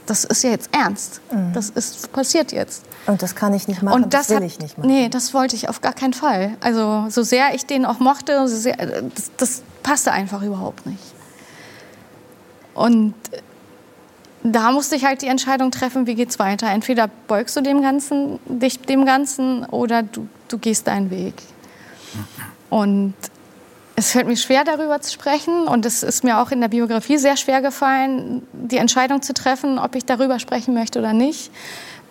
das 0.08 0.24
ist 0.24 0.44
ja 0.44 0.50
jetzt 0.50 0.70
ernst. 0.74 1.22
Mhm. 1.32 1.54
Das 1.54 1.70
ist 1.70 2.12
passiert 2.12 2.52
jetzt. 2.54 2.87
Und 3.08 3.22
das 3.22 3.36
kann 3.36 3.54
ich 3.54 3.68
nicht 3.68 3.82
machen, 3.82 4.04
und 4.04 4.14
das, 4.14 4.28
das 4.28 4.30
will 4.30 4.38
hat, 4.38 4.44
ich 4.44 4.60
nicht 4.60 4.78
machen. 4.78 4.90
Nee, 4.90 5.10
das 5.10 5.34
wollte 5.34 5.56
ich 5.56 5.70
auf 5.70 5.82
gar 5.82 5.94
keinen 5.94 6.14
Fall. 6.14 6.58
Also 6.60 7.06
so 7.10 7.24
sehr 7.24 7.56
ich 7.56 7.66
den 7.66 7.86
auch 7.86 8.00
mochte, 8.00 8.48
so 8.48 8.56
sehr, 8.56 8.76
das, 8.76 9.32
das 9.38 9.64
passte 9.82 10.12
einfach 10.12 10.42
überhaupt 10.44 10.86
nicht. 10.86 11.04
Und 12.74 13.14
da 14.44 14.72
musste 14.72 14.96
ich 14.96 15.06
halt 15.06 15.22
die 15.22 15.28
Entscheidung 15.28 15.72
treffen, 15.72 16.06
wie 16.06 16.16
geht's 16.16 16.38
weiter. 16.38 16.68
Entweder 16.68 17.10
beugst 17.28 17.56
du 17.56 17.62
dem 17.62 17.82
Ganzen, 17.82 18.40
dich 18.46 18.80
dem 18.80 19.06
Ganzen 19.06 19.66
oder 19.66 20.04
du, 20.04 20.28
du 20.48 20.58
gehst 20.58 20.88
deinen 20.88 21.10
Weg. 21.10 21.34
Und 22.70 23.14
es 23.96 24.12
fällt 24.12 24.28
mir 24.28 24.38
schwer, 24.38 24.64
darüber 24.64 25.02
zu 25.02 25.12
sprechen. 25.12 25.68
Und 25.68 25.86
es 25.86 26.04
ist 26.04 26.24
mir 26.24 26.40
auch 26.40 26.52
in 26.52 26.62
der 26.62 26.68
Biografie 26.68 27.18
sehr 27.18 27.36
schwer 27.36 27.62
gefallen, 27.62 28.46
die 28.54 28.78
Entscheidung 28.78 29.22
zu 29.22 29.34
treffen, 29.34 29.80
ob 29.80 29.96
ich 29.96 30.06
darüber 30.06 30.40
sprechen 30.40 30.74
möchte 30.74 31.00
oder 31.00 31.14
nicht, 31.14 31.52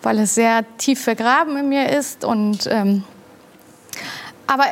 weil 0.07 0.19
es 0.19 0.35
sehr 0.35 0.63
tief 0.77 1.03
vergraben 1.03 1.57
in 1.57 1.67
mir 1.67 1.89
ist. 1.89 2.23
Und, 2.23 2.65
ähm, 2.71 3.03
aber 4.47 4.63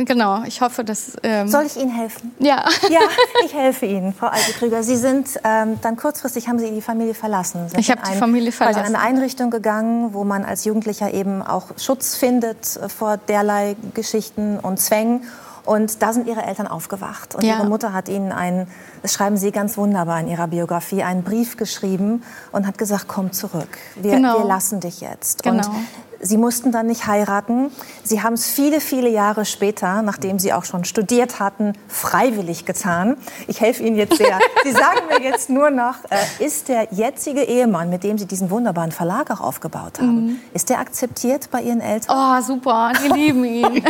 Genau, 0.00 0.44
ich 0.44 0.60
hoffe, 0.60 0.84
dass. 0.84 1.16
Ähm 1.24 1.48
Soll 1.48 1.66
ich 1.66 1.76
Ihnen 1.76 1.90
helfen? 1.90 2.32
Ja. 2.38 2.64
Ja, 2.88 3.00
ich 3.44 3.52
helfe 3.52 3.84
Ihnen, 3.84 4.14
Frau 4.14 4.28
Altekrüger. 4.28 4.84
Sie 4.84 4.94
sind 4.94 5.40
ähm, 5.42 5.80
dann 5.82 5.96
kurzfristig 5.96 6.46
haben 6.46 6.60
Sie 6.60 6.70
die 6.70 6.80
Familie 6.80 7.14
verlassen. 7.14 7.68
Sind 7.68 7.80
ich 7.80 7.90
habe 7.90 8.02
die 8.08 8.16
Familie 8.16 8.52
verlassen. 8.52 8.86
in 8.86 8.94
eine 8.94 9.00
Einrichtung 9.00 9.50
gegangen, 9.50 10.14
wo 10.14 10.22
man 10.22 10.44
als 10.44 10.64
Jugendlicher 10.64 11.12
eben 11.12 11.42
auch 11.42 11.76
Schutz 11.78 12.14
findet 12.14 12.78
vor 12.96 13.16
derlei 13.16 13.74
Geschichten 13.94 14.60
und 14.60 14.78
Zwängen. 14.78 15.24
Und 15.68 16.00
da 16.02 16.14
sind 16.14 16.26
Ihre 16.26 16.42
Eltern 16.42 16.66
aufgewacht. 16.66 17.34
Und 17.34 17.44
ja. 17.44 17.58
Ihre 17.58 17.66
Mutter 17.66 17.92
hat 17.92 18.08
Ihnen 18.08 18.32
einen, 18.32 18.68
das 19.02 19.12
schreiben 19.12 19.36
Sie 19.36 19.52
ganz 19.52 19.76
wunderbar 19.76 20.18
in 20.18 20.28
Ihrer 20.28 20.48
Biografie, 20.48 21.02
einen 21.02 21.24
Brief 21.24 21.58
geschrieben 21.58 22.22
und 22.52 22.66
hat 22.66 22.78
gesagt, 22.78 23.04
komm 23.06 23.32
zurück. 23.32 23.76
Wir, 23.96 24.12
genau. 24.12 24.38
wir 24.38 24.44
lassen 24.46 24.80
dich 24.80 25.02
jetzt. 25.02 25.42
Genau. 25.42 25.68
Und 25.68 25.70
Sie 26.20 26.36
mussten 26.36 26.72
dann 26.72 26.86
nicht 26.86 27.06
heiraten. 27.06 27.70
Sie 28.02 28.22
haben 28.22 28.34
es 28.34 28.50
viele, 28.50 28.80
viele 28.80 29.08
Jahre 29.08 29.44
später, 29.44 30.02
nachdem 30.02 30.38
Sie 30.38 30.52
auch 30.52 30.64
schon 30.64 30.84
studiert 30.84 31.38
hatten, 31.38 31.74
freiwillig 31.86 32.64
getan. 32.64 33.16
Ich 33.46 33.60
helfe 33.60 33.84
Ihnen 33.84 33.96
jetzt 33.96 34.16
sehr. 34.16 34.38
Sie 34.64 34.72
sagen 34.72 35.00
mir 35.08 35.22
jetzt 35.22 35.48
nur 35.48 35.70
noch, 35.70 35.96
äh, 36.10 36.44
ist 36.44 36.68
der 36.68 36.88
jetzige 36.90 37.42
Ehemann, 37.42 37.90
mit 37.90 38.04
dem 38.04 38.18
Sie 38.18 38.26
diesen 38.26 38.50
wunderbaren 38.50 38.92
Verlag 38.92 39.30
auch 39.30 39.40
aufgebaut 39.40 39.98
haben, 39.98 40.26
mhm. 40.26 40.36
ist 40.54 40.70
der 40.70 40.80
akzeptiert 40.80 41.50
bei 41.50 41.62
Ihren 41.62 41.80
Eltern? 41.80 42.16
Oh, 42.16 42.42
super. 42.42 42.92
Die 43.04 43.08
lieben 43.08 43.44
ihn. 43.44 43.84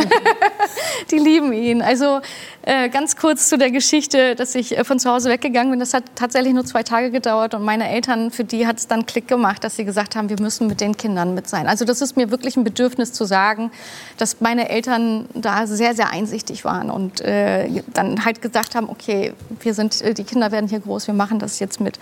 die 1.11 1.17
lieben 1.17 1.51
ihn. 1.53 1.81
Also 1.81 2.21
äh, 2.61 2.89
ganz 2.89 3.15
kurz 3.15 3.49
zu 3.49 3.57
der 3.57 3.71
Geschichte, 3.71 4.35
dass 4.35 4.53
ich 4.53 4.77
äh, 4.77 4.83
von 4.83 4.99
zu 4.99 5.09
Hause 5.09 5.29
weggegangen 5.29 5.71
bin. 5.71 5.79
Das 5.79 5.93
hat 5.93 6.03
tatsächlich 6.15 6.53
nur 6.53 6.65
zwei 6.65 6.83
Tage 6.83 7.09
gedauert 7.09 7.55
und 7.55 7.63
meine 7.63 7.89
Eltern, 7.89 8.29
für 8.29 8.43
die 8.43 8.67
hat 8.67 8.77
es 8.77 8.87
dann 8.87 9.05
Klick 9.05 9.27
gemacht, 9.27 9.63
dass 9.63 9.75
sie 9.75 9.85
gesagt 9.85 10.15
haben, 10.15 10.29
wir 10.29 10.39
müssen 10.39 10.67
mit 10.67 10.81
den 10.81 10.95
Kindern 10.95 11.33
mit 11.33 11.49
sein. 11.49 11.67
Also 11.67 11.85
das 11.85 12.01
ist 12.01 12.15
mir 12.19 12.29
wirklich 12.29 12.55
ein 12.55 12.63
Bedürfnis 12.63 13.11
zu 13.13 13.25
sagen, 13.25 13.71
dass 14.17 14.41
meine 14.41 14.69
Eltern 14.69 15.25
da 15.33 15.65
sehr, 15.65 15.95
sehr 15.95 16.11
einsichtig 16.11 16.65
waren 16.65 16.91
und 16.91 17.21
äh, 17.21 17.81
dann 17.93 18.25
halt 18.25 18.41
gesagt 18.41 18.75
haben, 18.75 18.89
okay, 18.89 19.33
wir 19.59 19.73
sind, 19.73 20.01
äh, 20.01 20.13
die 20.13 20.23
Kinder 20.23 20.51
werden 20.51 20.69
hier 20.69 20.79
groß, 20.79 21.07
wir 21.07 21.15
machen 21.15 21.39
das 21.39 21.59
jetzt 21.59 21.79
mit. 21.81 21.97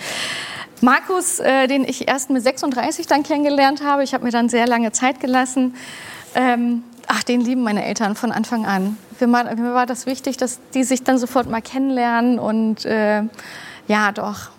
Markus, 0.81 1.39
äh, 1.39 1.67
den 1.67 1.83
ich 1.85 2.07
erst 2.07 2.29
mit 2.29 2.43
36 2.43 3.07
dann 3.07 3.23
kennengelernt 3.23 3.83
habe, 3.83 4.03
ich 4.03 4.13
habe 4.13 4.25
mir 4.25 4.31
dann 4.31 4.49
sehr 4.49 4.67
lange 4.67 4.91
Zeit 4.91 5.19
gelassen. 5.19 5.75
Ähm, 6.35 6.83
ach, 7.07 7.23
den 7.23 7.41
lieben 7.41 7.63
meine 7.63 7.85
Eltern 7.85 8.15
von 8.15 8.31
Anfang 8.31 8.65
an. 8.65 8.97
Für 9.17 9.25
mir 9.25 9.73
war 9.73 9.85
das 9.85 10.05
wichtig, 10.05 10.37
dass 10.37 10.59
die 10.73 10.83
sich 10.83 11.03
dann 11.03 11.17
sofort 11.17 11.49
mal 11.49 11.61
kennenlernen 11.61 12.37
und 12.37 12.85
äh, 12.85 13.23
ja, 13.87 14.11
doch, 14.11 14.49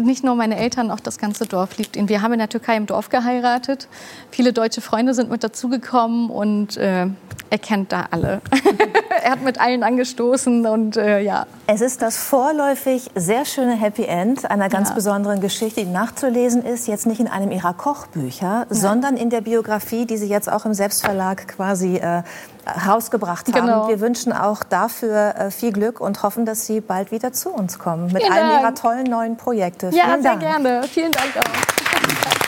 nicht 0.00 0.24
nur 0.24 0.34
meine 0.34 0.56
Eltern, 0.56 0.90
auch 0.90 1.00
das 1.00 1.18
ganze 1.18 1.46
Dorf 1.46 1.78
liebt 1.78 1.96
ihn. 1.96 2.08
Wir 2.08 2.22
haben 2.22 2.32
in 2.32 2.38
der 2.38 2.48
Türkei 2.48 2.76
im 2.76 2.86
Dorf 2.86 3.08
geheiratet. 3.08 3.88
Viele 4.30 4.52
deutsche 4.52 4.80
Freunde 4.80 5.14
sind 5.14 5.30
mit 5.30 5.44
dazugekommen 5.44 6.30
und 6.30 6.76
äh, 6.76 7.06
er 7.50 7.58
kennt 7.58 7.92
da 7.92 8.06
alle. 8.10 8.40
er 9.22 9.30
hat 9.30 9.42
mit 9.42 9.60
allen 9.60 9.82
angestoßen 9.82 10.66
und 10.66 10.96
äh, 10.96 11.20
ja. 11.20 11.46
Es 11.66 11.80
ist 11.80 12.02
das 12.02 12.16
vorläufig 12.16 13.10
sehr 13.14 13.44
schöne 13.44 13.72
Happy 13.72 14.04
End 14.04 14.48
einer 14.50 14.68
ganz 14.68 14.90
ja. 14.90 14.94
besonderen 14.94 15.40
Geschichte, 15.40 15.84
die 15.84 15.90
nachzulesen 15.90 16.64
ist, 16.64 16.86
jetzt 16.86 17.06
nicht 17.06 17.20
in 17.20 17.28
einem 17.28 17.50
ihrer 17.50 17.74
Kochbücher, 17.74 18.58
Nein. 18.58 18.66
sondern 18.70 19.16
in 19.16 19.30
der 19.30 19.40
Biografie, 19.40 20.06
die 20.06 20.16
Sie 20.16 20.28
jetzt 20.28 20.50
auch 20.50 20.64
im 20.64 20.74
Selbstverlag 20.74 21.48
quasi 21.48 21.96
äh, 21.96 22.22
herausgebracht 22.64 23.46
haben. 23.54 23.66
Genau. 23.66 23.88
Wir 23.88 24.00
wünschen 24.00 24.32
auch 24.32 24.64
dafür 24.64 25.34
äh, 25.36 25.50
viel 25.50 25.72
Glück 25.72 26.00
und 26.00 26.22
hoffen, 26.22 26.46
dass 26.46 26.66
Sie 26.66 26.80
bald 26.80 27.12
wieder 27.12 27.32
zu 27.32 27.50
uns 27.50 27.78
kommen 27.78 28.12
mit 28.12 28.22
Vielen 28.22 28.32
einem 28.32 28.48
Dank. 28.48 28.62
Ihrer 28.62 28.74
tollen 28.74 29.04
neuen 29.04 29.36
Projekte. 29.36 29.90
Ja, 29.92 30.04
Vielen 30.04 30.22
sehr 30.22 30.36
Dank. 30.36 30.40
gerne. 30.40 30.82
Vielen 30.84 31.12
Dank 31.12 31.36
auch. 31.36 32.36